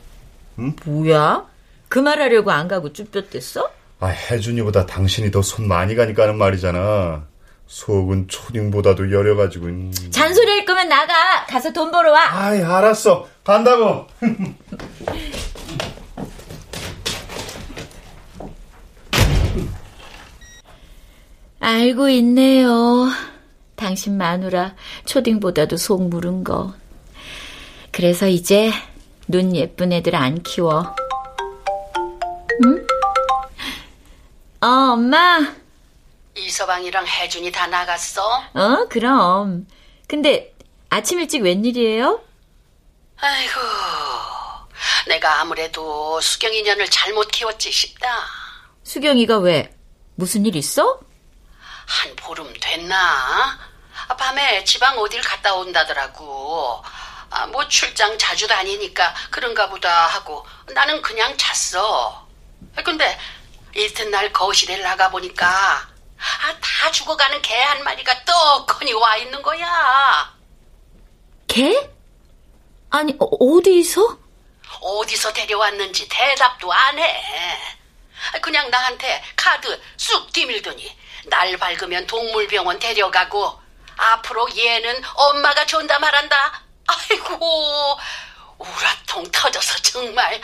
응? 0.59 0.75
뭐야? 0.87 1.47
그 1.89 1.99
말 1.99 2.21
하려고 2.21 2.51
안 2.53 2.69
가고 2.69 2.93
쭈뼛댔어? 2.93 3.71
아, 4.01 4.07
혜준이보다 4.07 4.87
당신이 4.87 5.31
더 5.31 5.41
손 5.43 5.69
많이 5.69 5.95
가니까 5.95 6.23
하는 6.23 6.39
말이잖아. 6.39 7.27
속은 7.71 8.27
초딩보다도 8.27 9.11
여려가지고. 9.13 9.67
음. 9.67 9.93
잔소리 10.11 10.51
할 10.51 10.65
거면 10.65 10.89
나가. 10.89 11.47
가서 11.47 11.73
돈 11.73 11.93
벌어 11.93 12.11
와. 12.11 12.19
아이, 12.33 12.61
알았어. 12.61 13.29
간다고. 13.45 14.09
알고 21.61 22.09
있네요. 22.09 23.09
당신 23.77 24.17
마누라 24.19 24.75
초딩보다도 25.05 25.77
속 25.77 26.09
무른 26.09 26.43
거. 26.43 26.75
그래서 27.93 28.27
이제 28.27 28.73
눈 29.29 29.55
예쁜 29.55 29.93
애들 29.93 30.17
안 30.17 30.43
키워. 30.43 30.93
응? 32.65 32.85
어, 34.61 34.67
엄마. 34.95 35.60
이서방이랑 36.45 37.07
혜준이 37.07 37.53
다 37.53 37.67
나갔어? 37.67 38.43
어, 38.55 38.87
그럼. 38.89 39.67
근데 40.09 40.55
아침 40.89 41.21
일찍 41.21 41.43
웬일이에요? 41.43 42.23
아이고, 43.21 43.61
내가 45.09 45.41
아무래도 45.41 46.21
수경이 46.21 46.63
년을 46.63 46.89
잘못 46.89 47.29
키웠지 47.29 47.71
싶다. 47.71 48.09
수경이가 48.83 49.39
왜? 49.39 49.75
무슨 50.17 50.47
일 50.47 50.57
있어? 50.57 51.01
한 51.87 52.17
보름 52.17 52.53
됐나? 52.61 53.59
아, 54.09 54.17
밤에 54.17 54.65
지방 54.65 54.99
어딜 54.99 55.21
갔다 55.21 55.55
온다더라고. 55.55 56.83
아, 57.31 57.47
뭐 57.47 57.67
출장 57.69 58.17
자주 58.19 58.47
다니니까 58.49 59.15
그런가 59.31 59.69
보다 59.69 60.07
하고 60.07 60.45
나는 60.75 61.01
그냥 61.03 61.37
잤어. 61.37 62.27
근데 62.85 63.19
이튿날 63.77 64.33
거실에 64.33 64.79
나가보니까 64.79 65.89
아, 66.21 66.55
다 66.61 66.91
죽어가는 66.91 67.41
개 67.43 67.55
한 67.61 67.83
마리가 67.85 68.25
떡하니 68.25 68.93
와 68.95 69.17
있는 69.17 69.41
거야. 69.43 70.35
개? 71.49 71.89
아니, 72.91 73.15
어, 73.19 73.25
어디서? 73.27 74.19
어디서 74.81 75.33
데려왔는지 75.33 76.09
대답도 76.09 76.73
안 76.73 76.99
해. 76.99 77.59
그냥 78.43 78.69
나한테 78.71 79.23
카드 79.37 79.81
쑥 79.97 80.33
뒤밀더니 80.33 80.97
날 81.27 81.57
밝으면 81.57 82.07
동물병원 82.07 82.79
데려가고 82.79 83.61
앞으로 83.97 84.49
얘는 84.57 85.03
엄마가 85.15 85.67
존다 85.67 85.99
말한다. 85.99 86.63
아이고 86.87 87.99
우라통 88.59 89.31
터져서 89.31 89.79
정말 89.79 90.41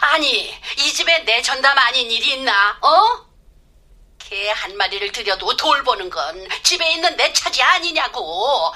아니 0.00 0.54
이 0.78 0.92
집에 0.92 1.24
내 1.24 1.40
전담 1.42 1.76
아닌 1.78 2.10
일이 2.10 2.32
있나 2.34 2.76
어? 2.80 3.26
개 4.34 4.50
한 4.50 4.76
마리를 4.76 5.12
들여도 5.12 5.56
돌보는 5.56 6.10
건 6.10 6.48
집에 6.62 6.92
있는 6.92 7.16
내 7.16 7.32
차지 7.32 7.62
아니냐고 7.62 8.72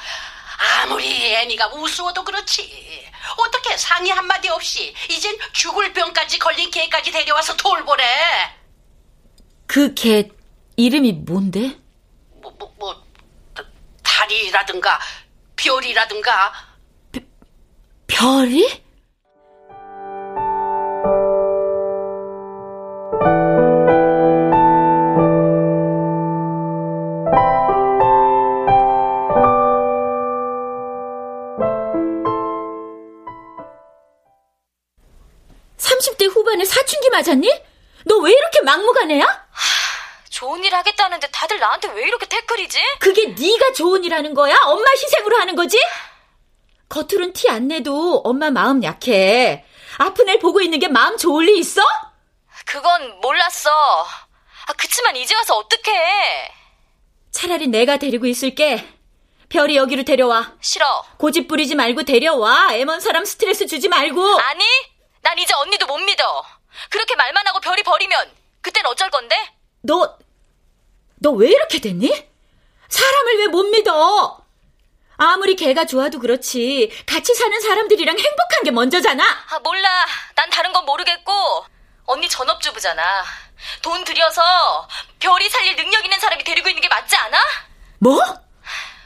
아무리 0.82 1.34
애미가 1.34 1.68
우스워도 1.68 2.22
그렇지 2.24 3.08
어떻게 3.36 3.76
상의 3.76 4.12
한마디 4.12 4.48
없이 4.48 4.94
이젠 5.10 5.36
죽을 5.52 5.92
병까지 5.92 6.38
걸린 6.38 6.70
개까지 6.70 7.10
데려와서 7.10 7.56
돌보래 7.56 8.04
그 9.66 9.94
개 9.94 10.28
이름이 10.76 11.12
뭔데? 11.12 11.76
뭐, 12.40 12.52
뭐, 12.56 12.72
뭐, 12.78 13.02
달이라든가, 14.04 15.00
별이라든가. 15.56 16.52
별? 17.10 17.26
별이? 18.06 18.82
맞았니? 37.18 37.48
너 38.04 38.16
왜 38.20 38.32
이렇게 38.32 38.60
막무가내야? 38.62 39.26
좋은 40.30 40.62
일 40.62 40.74
하겠다는데 40.74 41.28
다들 41.32 41.58
나한테 41.58 41.88
왜 41.88 42.06
이렇게 42.06 42.26
태클이지? 42.26 42.78
그게 43.00 43.26
네가 43.26 43.72
좋은 43.72 44.04
일 44.04 44.14
하는 44.14 44.34
거야? 44.34 44.56
엄마 44.64 44.88
희생으로 44.90 45.36
하는 45.38 45.56
거지? 45.56 45.78
겉으론 46.88 47.32
티 47.32 47.48
안 47.50 47.68
내도 47.68 48.20
엄마 48.24 48.50
마음 48.50 48.82
약해. 48.84 49.64
아픈 49.98 50.28
애 50.28 50.38
보고 50.38 50.60
있는 50.60 50.78
게 50.78 50.86
마음 50.88 51.16
좋을 51.18 51.46
리 51.46 51.58
있어? 51.58 51.82
그건 52.64 53.18
몰랐어. 53.20 53.70
아, 54.66 54.72
그치만 54.76 55.16
이제 55.16 55.34
와서 55.34 55.56
어떡해. 55.56 56.52
차라리 57.32 57.66
내가 57.66 57.96
데리고 57.96 58.26
있을게. 58.26 58.86
별이 59.48 59.76
여기로 59.76 60.04
데려와. 60.04 60.52
싫어. 60.60 61.04
고집 61.18 61.48
부리지 61.48 61.74
말고 61.74 62.04
데려와. 62.04 62.74
애먼 62.74 63.00
사람 63.00 63.24
스트레스 63.24 63.66
주지 63.66 63.88
말고. 63.88 64.38
아니, 64.40 64.64
난 65.22 65.38
이제 65.38 65.52
언니도 65.54 65.86
못 65.86 65.98
믿어. 65.98 66.44
그렇게 66.90 67.14
말만 67.16 67.46
하고 67.46 67.60
별이 67.60 67.82
버리면 67.82 68.32
그땐 68.62 68.84
어쩔 68.86 69.10
건데? 69.10 69.36
너, 69.82 70.18
너 71.20 71.30
왜 71.32 71.48
이렇게 71.48 71.80
됐니? 71.80 72.08
사람을 72.88 73.38
왜 73.38 73.46
못 73.48 73.62
믿어? 73.64 74.44
아무리 75.20 75.56
걔가 75.56 75.84
좋아도 75.84 76.18
그렇지. 76.20 76.90
같이 77.06 77.34
사는 77.34 77.60
사람들이랑 77.60 78.16
행복한 78.18 78.62
게 78.64 78.70
먼저잖아. 78.70 79.24
아, 79.50 79.58
몰라. 79.58 80.06
난 80.36 80.48
다른 80.50 80.72
건 80.72 80.84
모르겠고. 80.84 81.66
언니 82.04 82.28
전업주부잖아. 82.28 83.24
돈 83.82 84.04
들여서 84.04 84.88
별이 85.18 85.48
살릴 85.50 85.74
능력 85.74 86.04
있는 86.04 86.20
사람이 86.20 86.44
데리고 86.44 86.68
있는 86.68 86.80
게 86.80 86.88
맞지 86.88 87.16
않아? 87.16 87.38
뭐? 87.98 88.22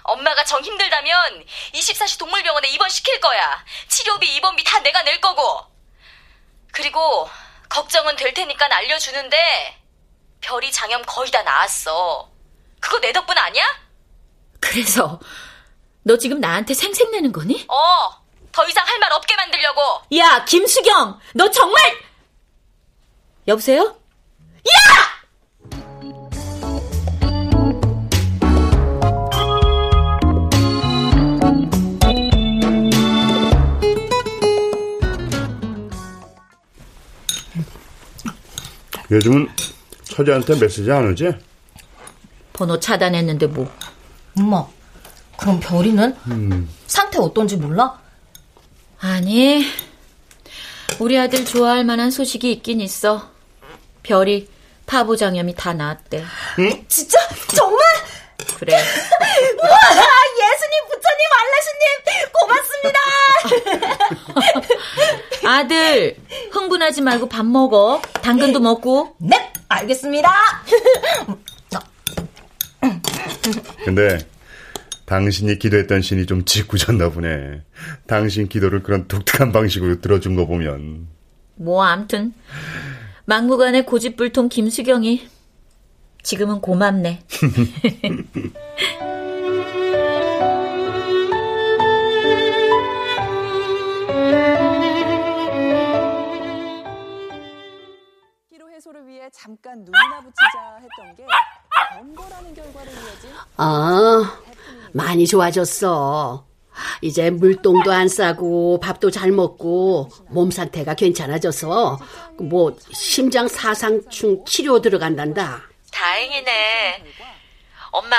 엄마가 0.03 0.45
정 0.45 0.61
힘들다면 0.63 1.45
24시 1.73 2.19
동물병원에 2.19 2.69
입원시킬 2.69 3.19
거야. 3.21 3.65
치료비, 3.89 4.37
입원비 4.37 4.65
다 4.65 4.81
내가 4.81 5.03
낼 5.03 5.19
거고. 5.21 5.65
그리고 6.73 7.31
걱정은 7.77 8.17
될 8.17 8.35
테니까 8.35 8.69
알려주는데 8.71 9.37
별이 10.43 10.71
장염 10.71 11.01
거의 11.07 11.31
다 11.31 11.43
나았어. 11.43 12.31
그거 12.81 13.01
내 13.01 13.13
덕분 13.15 13.39
아니야? 13.39 13.65
그래서 14.61 15.19
너 16.03 16.19
지금 16.19 16.39
나한테 16.39 16.75
생색내는 16.75 17.33
거니? 17.33 17.65
어. 17.69 18.23
더 18.53 18.69
이상 18.69 18.87
할 18.87 18.99
말 18.99 19.11
없게 19.15 19.35
만들려고. 19.37 19.81
야, 20.19 20.45
김수경, 20.45 21.19
너 21.35 21.51
정말 21.51 21.83
여보세요? 23.49 23.83
야! 23.83 25.22
요즘은 39.13 39.47
처제한테 40.05 40.59
메시지 40.59 40.91
안 40.91 41.07
오지? 41.11 41.33
번호 42.55 42.81
차단했는데 42.81 43.47
뭐. 43.47 43.71
엄마, 44.39 44.67
그럼 45.37 45.61
별이는? 45.61 46.17
음. 46.29 46.75
상태 46.87 47.19
어떤지 47.19 47.57
몰라? 47.59 48.01
아니, 49.01 49.67
우리 50.99 51.19
아들 51.19 51.45
좋아할 51.45 51.85
만한 51.85 52.11
소식이 52.11 52.51
있긴 52.53 52.81
있어. 52.81 53.31
별이 54.03 54.49
파보장염이 54.87 55.55
다 55.57 55.75
나았대. 55.75 56.25
응? 56.61 56.85
진짜? 56.89 57.19
정말? 57.55 57.79
그래. 58.57 58.73
우와, 59.63 59.79
예수님, 60.41 60.89
부처님, 60.89 61.29
알라스님, 61.39 61.83
고맙습니다. 62.33 62.99
아들, 65.49 66.17
흥분하지 66.51 67.03
말고 67.03 67.29
밥 67.29 67.45
먹어. 67.45 68.01
당근도 68.23 68.61
먹고. 68.61 69.15
네, 69.19 69.53
알겠습니다. 69.69 70.33
근데 73.85 74.19
당신이 75.07 75.59
기도했던 75.59 76.01
신이 76.01 76.27
좀 76.27 76.45
짓궂었나 76.45 77.11
보네. 77.11 77.63
당신 78.07 78.49
기도를 78.49 78.83
그런 78.83 79.09
독특한 79.09 79.53
방식으로 79.53 80.01
들어준 80.01 80.37
거 80.37 80.47
보면. 80.47 81.09
뭐 81.57 81.85
암튼 81.85 82.33
막무가내 83.27 83.83
고집불통 83.83 84.49
김수경이 84.49 85.29
지금은 86.23 86.61
고맙네. 86.61 87.25
잠깐 99.33 99.79
눈이나 99.79 100.21
붙이자 100.21 100.79
했던 100.83 101.17
게 101.17 101.27
번거라는 101.97 102.55
결과로 102.55 102.91
이어진 102.91 103.31
아, 103.57 104.39
많이 104.93 105.27
좋아졌어. 105.27 106.47
이제 107.01 107.31
물똥도 107.31 107.93
안 107.93 108.09
싸고 108.09 108.81
밥도 108.81 109.11
잘 109.11 109.31
먹고 109.33 110.11
몸 110.29 110.51
상태가 110.51 110.95
괜찮아져서 110.95 111.99
뭐 112.41 112.77
심장 112.93 113.49
사상충 113.49 114.45
치료 114.45 114.81
들어간단다. 114.81 115.63
다행이네. 115.91 117.05
엄마, 117.91 118.17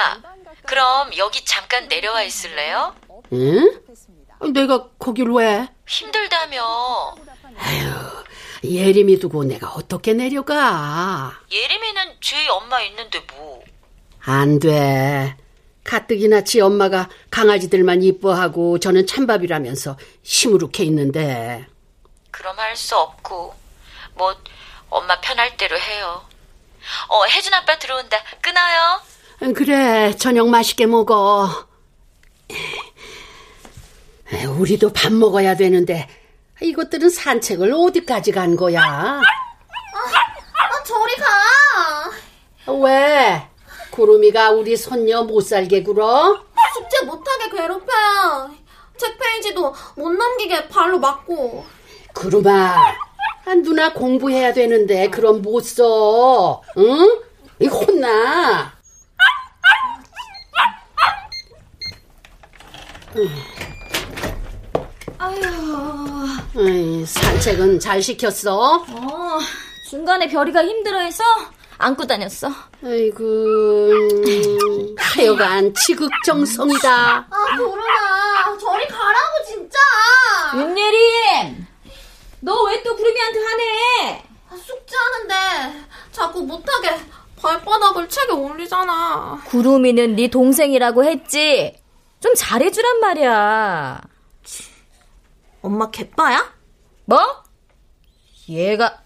그럼 0.66 1.10
여기 1.18 1.44
잠깐 1.46 1.88
내려와 1.88 2.24
있을래요? 2.24 2.96
응? 3.34 3.82
내가 4.54 4.90
거길 5.00 5.30
왜? 5.32 5.68
힘들다며. 5.88 7.16
예림이 8.64 9.20
두고 9.20 9.44
내가 9.44 9.70
어떻게 9.72 10.14
내려가? 10.14 11.38
예림이는 11.52 12.02
쥐 12.22 12.36
엄마 12.50 12.82
있는데 12.84 13.20
뭐. 13.36 13.62
안 14.22 14.60
돼. 14.60 15.36
가뜩이나 15.84 16.42
지 16.46 16.62
엄마가 16.62 17.10
강아지들만 17.30 18.04
이뻐하고 18.04 18.80
저는 18.80 19.06
찬밥이라면서 19.06 19.98
시무룩해 20.24 20.84
있는데. 20.86 21.66
그럼 22.32 22.58
할 22.58 22.76
수 22.76 22.96
없고. 22.98 23.54
뭐 24.16 24.34
엄마 24.90 25.20
편할 25.20 25.58
대로 25.58 25.78
해요. 25.78 26.22
어, 27.10 27.26
혜준 27.26 27.54
아빠 27.54 27.78
들어온다. 27.78 28.18
끊어요. 28.42 29.02
그래, 29.56 30.16
저녁 30.16 30.48
맛있게 30.50 30.86
먹어. 30.86 31.68
우리도 34.58 34.94
밥 34.94 35.12
먹어야 35.12 35.56
되는데 35.56 36.08
이것들은 36.64 37.10
산책을 37.10 37.74
어디까지 37.74 38.32
간 38.32 38.56
거야? 38.56 38.82
아, 38.82 39.22
아 39.22 40.84
저리 40.86 41.16
가. 41.18 42.74
왜? 42.82 43.50
구름이가 43.92 44.52
우리 44.52 44.78
손녀 44.78 45.24
못 45.24 45.42
살게 45.42 45.84
굴어? 45.84 46.42
숙제 46.74 47.06
못하게 47.06 47.50
괴롭혀요. 47.50 48.52
책 48.98 49.20
페이지도 49.20 49.74
못 49.96 50.10
넘기게 50.12 50.70
발로 50.70 51.00
맞고. 51.00 51.66
구름아, 52.14 52.52
아, 53.46 53.56
누나 53.56 53.92
공부해야 53.92 54.54
되는데 54.54 55.10
그럼 55.10 55.42
못 55.42 55.62
써. 55.62 56.62
응? 56.78 57.22
이 57.60 57.68
혼나. 57.68 58.74
아휴. 65.24 66.28
에이, 66.68 67.06
산책은 67.06 67.80
잘 67.80 68.02
시켰어? 68.02 68.86
어, 68.88 69.40
중간에 69.90 70.28
별이가 70.28 70.64
힘들어해서 70.64 71.24
안고 71.78 72.06
다녔어. 72.06 72.50
아이고, 72.84 73.24
음, 73.24 74.96
하여간 74.98 75.74
지극정성이다. 75.74 76.90
아, 77.30 77.58
도른아. 77.58 78.58
저리 78.60 78.88
가라고, 78.88 79.46
진짜. 79.48 79.78
윤예림! 80.56 81.66
너 82.42 82.54
왜 82.68 82.84
또 82.84 82.96
구름이한테 82.96 83.40
화내? 83.40 84.24
아, 84.52 84.56
숙제하는데 84.56 85.86
자꾸 86.12 86.42
못하게 86.44 87.00
발바닥을 87.42 88.08
책에 88.10 88.34
올리잖아. 88.34 89.42
구름이는 89.46 90.16
네 90.16 90.28
동생이라고 90.30 91.04
했지. 91.06 91.76
좀 92.20 92.34
잘해주란 92.36 93.00
말이야. 93.00 94.02
엄마 95.64 95.90
개빠야? 95.90 96.54
뭐? 97.06 97.20
얘가 98.50 99.02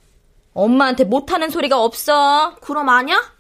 엄마한테 0.54 1.04
못하는 1.04 1.50
소리가 1.52 1.82
없어. 1.82 2.56
그럼 2.56 2.90
아냐? 2.90 3.32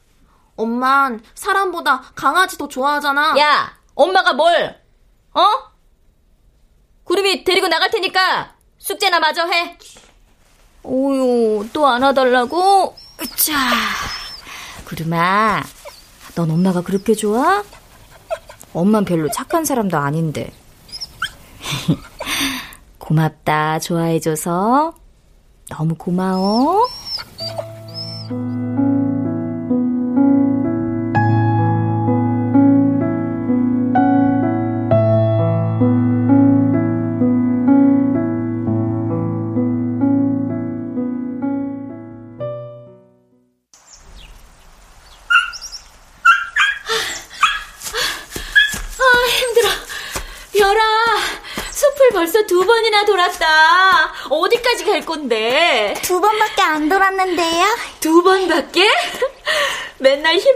엄만 0.55 1.23
사람보다 1.33 2.11
강아지 2.15 2.57
더 2.57 2.67
좋아하잖아. 2.67 3.35
야, 3.39 3.75
엄마가 3.95 4.33
뭘? 4.33 4.79
어? 5.33 5.41
구름이 7.03 7.43
데리고 7.43 7.67
나갈 7.67 7.89
테니까 7.89 8.55
숙제나 8.77 9.19
마저 9.19 9.45
해. 9.47 9.77
오유, 10.83 11.69
또 11.73 11.87
안아달라고? 11.87 12.95
자, 13.35 13.53
구름아, 14.85 15.63
넌 16.35 16.51
엄마가 16.51 16.81
그렇게 16.81 17.15
좋아? 17.15 17.63
엄만 18.73 19.05
별로 19.05 19.29
착한 19.31 19.65
사람도 19.65 19.97
아닌데. 19.97 20.53
고맙다, 23.07 23.79
좋아해줘서. 23.79 24.93
너무 25.69 25.95
고마워. 25.95 26.85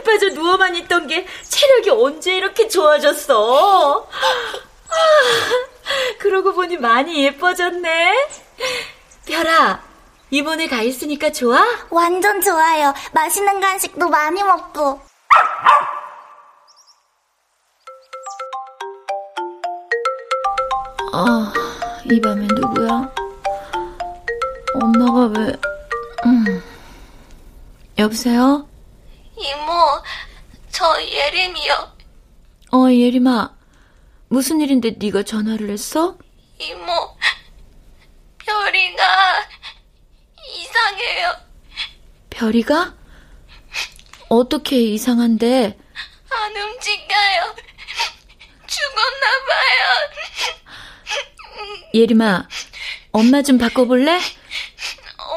빠져 0.04 0.30
누워만 0.30 0.76
있던 0.78 1.08
게 1.08 1.26
체력이 1.48 1.90
언제 1.92 2.36
이렇게 2.36 2.68
좋아졌어? 2.68 4.08
아, 4.90 4.96
그러고 6.20 6.54
보니 6.54 6.78
많이 6.78 7.24
예뻐졌네. 7.26 8.28
별아, 9.26 9.82
이번에 10.30 10.68
가 10.68 10.82
있으니까 10.82 11.32
좋아? 11.32 11.62
완전 11.90 12.42
좋아요. 12.42 12.94
맛있는 13.14 13.60
간식도 13.60 14.10
많이 14.10 14.44
먹고. 14.44 15.02
아, 21.14 21.54
이 22.10 22.22
밤에 22.22 22.48
누구야? 22.48 23.12
엄마가 24.82 25.40
왜, 25.40 25.54
음. 26.26 26.64
여보세요? 27.98 28.66
이모, 29.42 30.04
저 30.72 31.02
예림이요. 31.04 31.98
어, 32.74 32.90
예림아. 32.92 33.56
무슨 34.30 34.62
일인데 34.62 34.92
네가 34.98 35.24
전화를 35.24 35.70
했어? 35.72 36.18
이모, 36.60 37.18
별이가 38.38 39.50
이상해요. 40.58 41.36
별이가? 42.30 42.96
어떻게 44.30 44.78
이상한데? 44.80 45.78
안 46.30 46.56
움직여요. 46.56 47.56
죽었나 48.68 49.28
봐요. 49.50 50.10
예림아, 51.94 52.48
엄마 53.12 53.42
좀 53.42 53.58
바꿔볼래? 53.58 54.20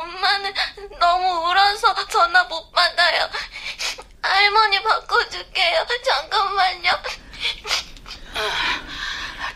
엄마는 0.05 0.55
너무 0.99 1.49
울어서 1.49 1.95
전화 2.09 2.45
못 2.45 2.71
받아요. 2.73 3.29
할머니 4.23 4.83
바꿔줄게요. 4.83 5.87
잠깐만요. 6.05 6.91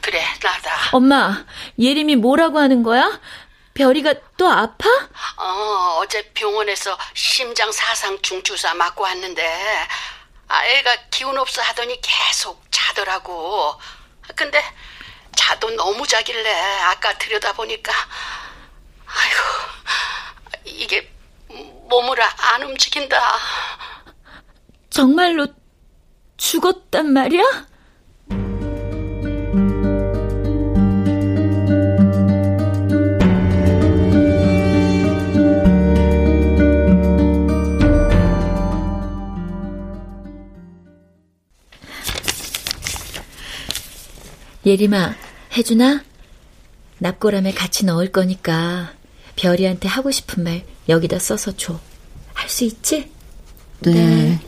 그래, 0.01 0.24
나다. 0.42 0.90
엄마, 0.92 1.44
예림이 1.78 2.16
뭐라고 2.16 2.59
하는 2.59 2.82
거야? 2.82 3.20
별이가 3.74 4.14
또 4.36 4.49
아파? 4.49 4.88
어, 5.36 5.99
어제 6.01 6.22
병원에서 6.32 6.96
심장 7.14 7.70
사상중 7.70 8.42
주사 8.42 8.74
맞고 8.74 9.05
왔는데 9.05 9.88
아이가 10.49 10.96
기운 11.11 11.38
없어 11.38 11.61
하더니 11.62 12.01
계속 12.01 12.64
자더라고. 12.70 13.78
근데 14.34 14.62
자도 15.36 15.70
너무 15.70 16.07
자길래 16.07 16.51
아까 16.82 17.16
들여다보니까 17.18 17.92
아이고 19.07 19.38
이게 20.68 21.10
몸을 21.88 22.16
안 22.20 22.62
움직인다. 22.62 23.16
정말로 24.90 25.46
죽었단 26.36 27.12
말이야? 27.12 27.42
예림아, 44.66 45.14
혜준아, 45.52 46.04
납골함에 46.98 47.52
같이 47.52 47.86
넣을 47.86 48.12
거니까 48.12 48.92
별이한테 49.43 49.86
하고 49.89 50.11
싶은 50.11 50.43
말 50.43 50.64
여기다 50.89 51.18
써서 51.20 51.57
줘. 51.57 51.78
할 52.34 52.49
수 52.49 52.64
있지? 52.64 53.11
네. 53.80 53.93
네. 53.93 54.41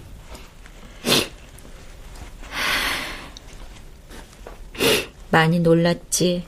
많이 5.31 5.61
놀랐지. 5.61 6.45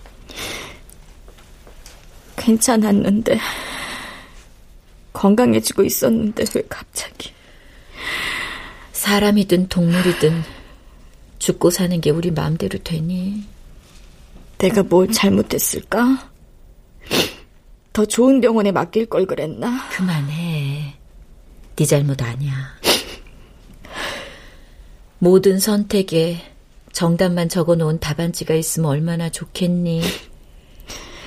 괜찮았는데. 2.36 3.38
건강해지고 5.12 5.84
있었는데 5.84 6.44
왜 6.54 6.62
갑자기. 6.68 7.32
사람이든 8.92 9.68
동물이든 9.68 10.42
죽고 11.38 11.70
사는 11.70 12.00
게 12.00 12.10
우리 12.10 12.30
마음대로 12.32 12.78
되니? 12.82 13.44
내가 14.58 14.82
뭘 14.82 15.12
잘못했을까? 15.12 16.31
더 17.92 18.06
좋은 18.06 18.40
병원에 18.40 18.72
맡길 18.72 19.06
걸 19.06 19.26
그랬나? 19.26 19.88
그만해. 19.90 20.94
네 21.76 21.84
잘못 21.84 22.22
아니야. 22.22 22.52
모든 25.18 25.58
선택에 25.58 26.38
정답만 26.92 27.48
적어 27.48 27.74
놓은 27.74 28.00
답안지가 28.00 28.54
있으면 28.54 28.90
얼마나 28.90 29.30
좋겠니? 29.30 30.02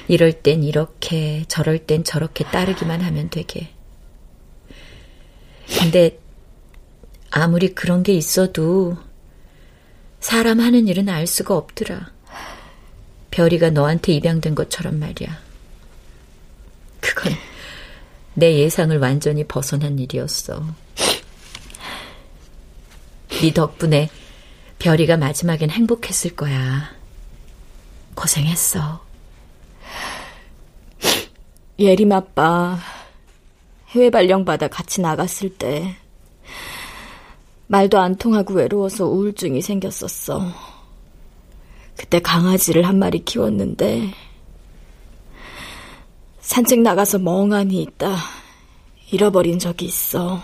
이럴 0.08 0.34
땐 0.34 0.64
이렇게, 0.64 1.46
저럴 1.48 1.80
땐 1.80 2.04
저렇게 2.04 2.44
따르기만 2.46 3.02
하면 3.02 3.30
되게. 3.30 3.70
근데 5.80 6.20
아무리 7.32 7.74
그런 7.74 8.04
게 8.04 8.14
있어도 8.14 8.98
사람 10.20 10.60
하는 10.60 10.88
일은 10.88 11.10
알 11.10 11.26
수가 11.26 11.56
없더라. 11.56 12.12
별이가 13.32 13.72
너한테 13.72 14.14
입양된 14.14 14.56
것처럼 14.56 15.00
말이야. 15.00 15.46
그건 17.16 17.34
내 18.36 18.60
예상을 18.60 18.96
완전히 19.00 19.44
벗어난 19.46 19.98
일이었어. 19.98 20.64
네 23.42 23.54
덕분에 23.54 24.10
별이가 24.78 25.18
마지막엔 25.18 25.70
행복했을 25.72 26.36
거야. 26.36 26.94
고생했어. 28.14 29.04
예림 31.80 32.12
아빠 32.12 32.78
해외 33.90 34.10
발령받아 34.10 34.68
같이 34.68 35.02
나갔을 35.02 35.50
때 35.58 35.96
말도 37.68 38.00
안 38.00 38.16
통하고 38.16 38.54
외로워서 38.54 39.06
우울증이 39.06 39.62
생겼었어. 39.62 40.52
그때 41.98 42.20
강아지를 42.20 42.86
한 42.86 43.00
마리 43.00 43.24
키웠는데 43.24 44.14
산책 46.46 46.82
나가서 46.82 47.18
멍하니 47.18 47.82
있다 47.82 48.16
잃어버린 49.12 49.58
적이 49.58 49.86
있어. 49.86 50.42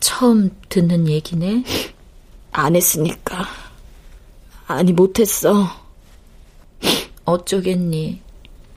처음 0.00 0.50
듣는 0.68 1.08
얘기네? 1.08 1.64
안 2.50 2.74
했으니까. 2.74 3.46
아니, 4.66 4.92
못했어. 4.92 5.66
어쩌겠니. 7.24 8.20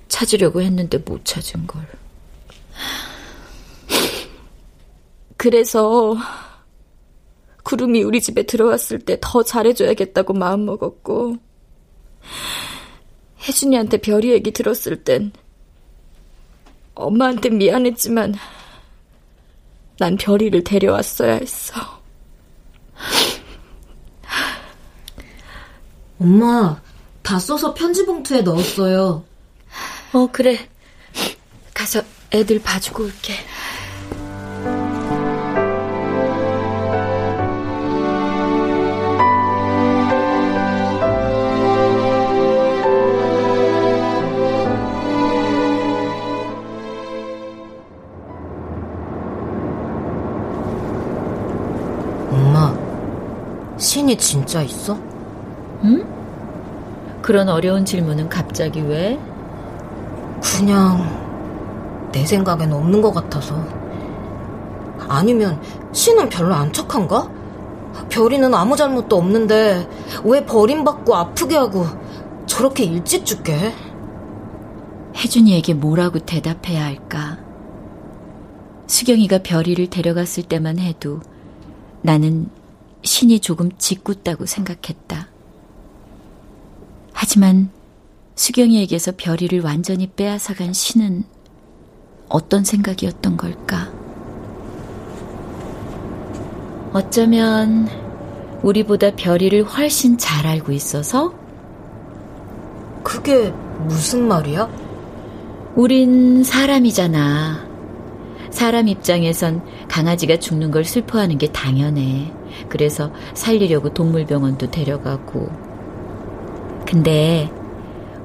찾으려고 0.07 0.61
했는데 0.61 0.99
못 0.99 1.25
찾은 1.25 1.65
걸. 1.67 1.87
그래서 5.37 6.15
구름이 7.63 8.03
우리 8.03 8.21
집에 8.21 8.43
들어왔을 8.43 8.99
때 8.99 9.17
더 9.21 9.43
잘해줘야겠다고 9.43 10.33
마음먹었고 10.33 11.37
혜준이한테 13.47 13.97
별이 13.97 14.31
얘기 14.31 14.51
들었을 14.51 15.03
땐 15.03 15.31
엄마한테 16.95 17.49
미안했지만 17.49 18.35
난 19.99 20.17
별이를 20.17 20.63
데려왔어야 20.63 21.35
했어. 21.35 22.01
엄마, 26.19 26.81
다 27.21 27.39
써서 27.39 27.73
편지 27.73 28.05
봉투에 28.05 28.41
넣었어요. 28.41 29.23
어, 30.13 30.27
그래. 30.31 30.69
가서 31.73 32.01
애들 32.31 32.61
봐주고 32.61 33.03
올게. 33.03 33.33
신이 54.15 54.17
진짜 54.17 54.61
있어? 54.61 54.97
응? 55.83 56.05
그런 57.21 57.49
어려운 57.49 57.85
질문은 57.85 58.29
갑자기 58.29 58.81
왜? 58.81 59.19
그냥 60.41 62.09
내 62.11 62.25
생각엔 62.25 62.71
없는 62.71 63.01
것 63.01 63.13
같아서. 63.13 63.55
아니면 65.07 65.61
신은 65.91 66.29
별로 66.29 66.53
안 66.55 66.71
착한가? 66.71 67.29
별이는 68.09 68.53
아무 68.53 68.75
잘못도 68.75 69.15
없는데 69.15 69.87
왜 70.23 70.45
버림받고 70.45 71.15
아프게 71.15 71.55
하고 71.55 71.85
저렇게 72.45 72.83
일찍 72.83 73.25
죽게 73.25 73.73
혜준이에게 75.15 75.73
뭐라고 75.75 76.19
대답해야 76.19 76.83
할까? 76.83 77.37
수경이가 78.87 79.39
별이를 79.39 79.87
데려갔을 79.89 80.43
때만 80.43 80.79
해도 80.79 81.21
나는 82.01 82.49
신이 83.05 83.39
조금 83.39 83.71
짓궂다고 83.77 84.45
생각했다. 84.45 85.29
하지만 87.13 87.69
수경이에게서 88.35 89.13
별이를 89.15 89.61
완전히 89.61 90.07
빼앗아간 90.07 90.73
신은 90.73 91.23
어떤 92.27 92.63
생각이었던 92.65 93.37
걸까? 93.37 93.93
어쩌면 96.91 97.87
우리보다 98.63 99.15
별이를 99.15 99.63
훨씬 99.63 100.17
잘 100.17 100.47
알고 100.47 100.71
있어서? 100.71 101.33
그게 103.03 103.51
무슨 103.85 104.27
말이야? 104.27 104.67
우린 105.75 106.43
사람이잖아. 106.43 107.65
사람 108.49 108.87
입장에선 108.87 109.63
강아지가 109.87 110.37
죽는 110.37 110.71
걸 110.71 110.83
슬퍼하는 110.85 111.37
게 111.37 111.51
당연해. 111.51 112.33
그래서 112.69 113.11
살리려고 113.33 113.93
동물병원도 113.93 114.71
데려가고. 114.71 115.49
근데 116.85 117.51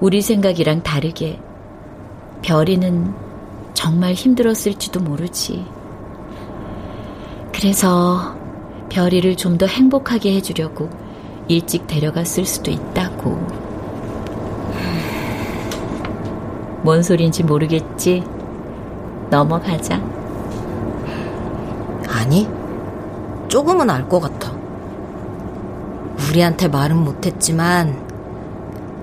우리 0.00 0.22
생각이랑 0.22 0.82
다르게 0.82 1.38
별이는 2.42 3.14
정말 3.74 4.12
힘들었을지도 4.14 5.00
모르지. 5.00 5.64
그래서 7.52 8.34
별이를 8.88 9.36
좀 9.36 9.58
더 9.58 9.66
행복하게 9.66 10.34
해주려고 10.34 10.88
일찍 11.48 11.86
데려갔을 11.86 12.44
수도 12.46 12.70
있다고. 12.70 13.32
뭔 16.82 17.02
소린지 17.02 17.42
모르겠지? 17.42 18.22
넘어가자. 19.30 19.96
아니, 22.08 22.48
조금은 23.50 23.90
알 23.90 24.08
것 24.08 24.20
같아. 24.20 24.52
우리한테 26.28 26.68
말은 26.68 26.96
못했지만, 26.96 28.06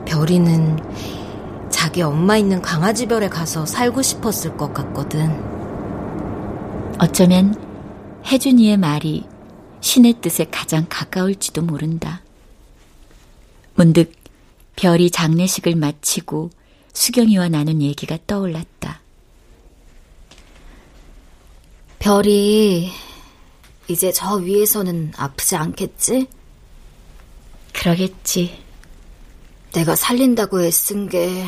별이는 0.05 0.79
자기 1.69 2.01
엄마 2.01 2.37
있는 2.37 2.61
강아지 2.61 3.07
별에 3.07 3.27
가서 3.27 3.65
살고 3.65 4.01
싶었을 4.01 4.55
것 4.55 4.73
같거든. 4.73 5.43
어쩌면 6.97 7.55
혜준이의 8.25 8.77
말이 8.77 9.25
신의 9.81 10.13
뜻에 10.21 10.45
가장 10.49 10.85
가까울지도 10.87 11.61
모른다. 11.63 12.21
문득 13.75 14.13
별이 14.77 15.11
장례식을 15.11 15.75
마치고 15.75 16.51
수경이와 16.93 17.49
나눈 17.49 17.81
얘기가 17.81 18.17
떠올랐다. 18.25 19.01
별이 21.99 22.91
이제 23.87 24.11
저 24.11 24.35
위에서는 24.35 25.13
아프지 25.15 25.55
않겠지? 25.55 26.27
그러겠지. 27.73 28.57
내가 29.73 29.95
살린다고 29.95 30.63
애쓴 30.63 31.09
게 31.09 31.45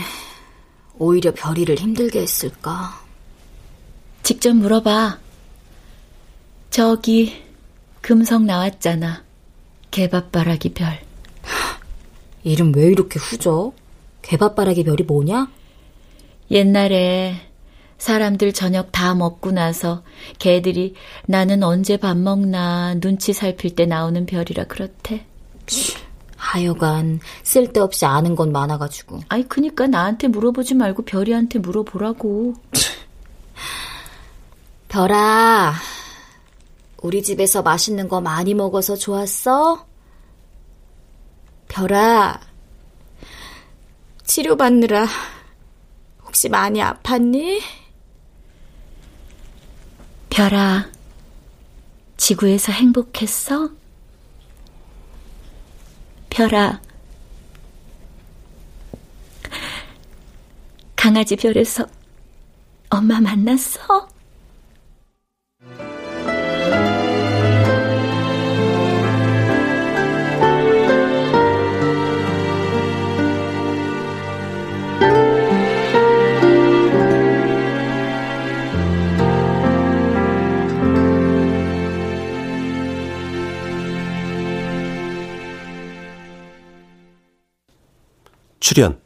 오히려 0.98 1.34
별이를 1.34 1.78
힘들게 1.78 2.22
했을까? 2.22 3.02
직접 4.24 4.54
물어봐. 4.54 5.20
저기 6.70 7.44
금성 8.02 8.46
나왔잖아. 8.46 9.24
개밥바라기 9.92 10.74
별. 10.74 11.00
이름 12.44 12.74
왜 12.74 12.88
이렇게 12.88 13.20
후져? 13.20 13.74
개밥바라기 14.22 14.84
별이 14.84 15.04
뭐냐? 15.04 15.52
옛날에 16.52 17.49
사람들 18.00 18.54
저녁 18.54 18.92
다 18.92 19.14
먹고 19.14 19.52
나서 19.52 20.04
개들이 20.40 20.96
나는 21.28 21.62
언제 21.64 21.98
밥 21.98 22.18
먹나 22.18 22.96
눈치 22.96 23.34
살필 23.34 23.76
때 23.76 23.86
나오는 23.86 24.26
별이라 24.26 24.64
그렇대. 24.64 25.26
하여간 26.36 27.20
쓸데없이 27.44 28.06
아는 28.06 28.36
건 28.36 28.52
많아가지고. 28.52 29.20
아이 29.28 29.44
그니까 29.44 29.86
나한테 29.86 30.30
물어보지 30.30 30.74
말고 30.74 31.04
별이한테 31.04 31.60
물어보라고. 31.60 32.56
별아, 34.88 35.74
우리 37.04 37.22
집에서 37.22 37.62
맛있는 37.62 38.08
거 38.08 38.22
많이 38.22 38.56
먹어서 38.56 38.96
좋았어? 38.96 39.86
별아, 41.68 42.40
치료받느라 44.24 45.06
혹시 46.26 46.50
많이 46.50 46.80
아팠니? 46.80 47.60
별아, 50.40 50.90
지구에서 52.16 52.72
행복했어? 52.72 53.70
별아, 56.30 56.80
강아지 60.96 61.36
별에서 61.36 61.86
엄마 62.90 63.20
만났어? 63.20 64.08
출연. 88.70 89.02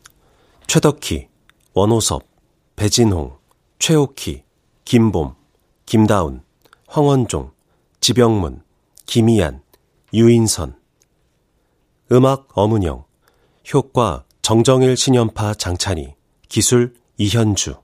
최덕희, 0.68 1.30
원호섭, 1.74 2.28
배진홍, 2.76 3.38
최옥희, 3.80 4.44
김봄, 4.84 5.36
김다운, 5.86 6.44
황원종, 6.86 7.54
지병문, 8.02 8.62
김희안, 9.06 9.64
유인선. 10.14 10.78
음악 12.12 12.50
엄은영. 12.58 13.06
효과 13.74 14.26
정정일 14.42 14.98
신연파 14.98 15.54
장찬희. 15.54 16.14
기술 16.50 16.94
이현주 17.16 17.76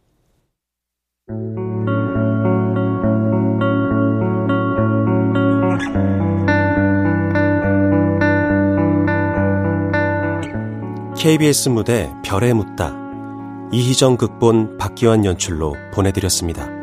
KBS 11.20 11.68
무대 11.68 12.14
별에 12.24 12.54
묻다 12.54 12.96
이희정 13.74 14.16
극본 14.16 14.78
박기환 14.78 15.26
연출로 15.26 15.76
보내드렸습니다. 15.94 16.79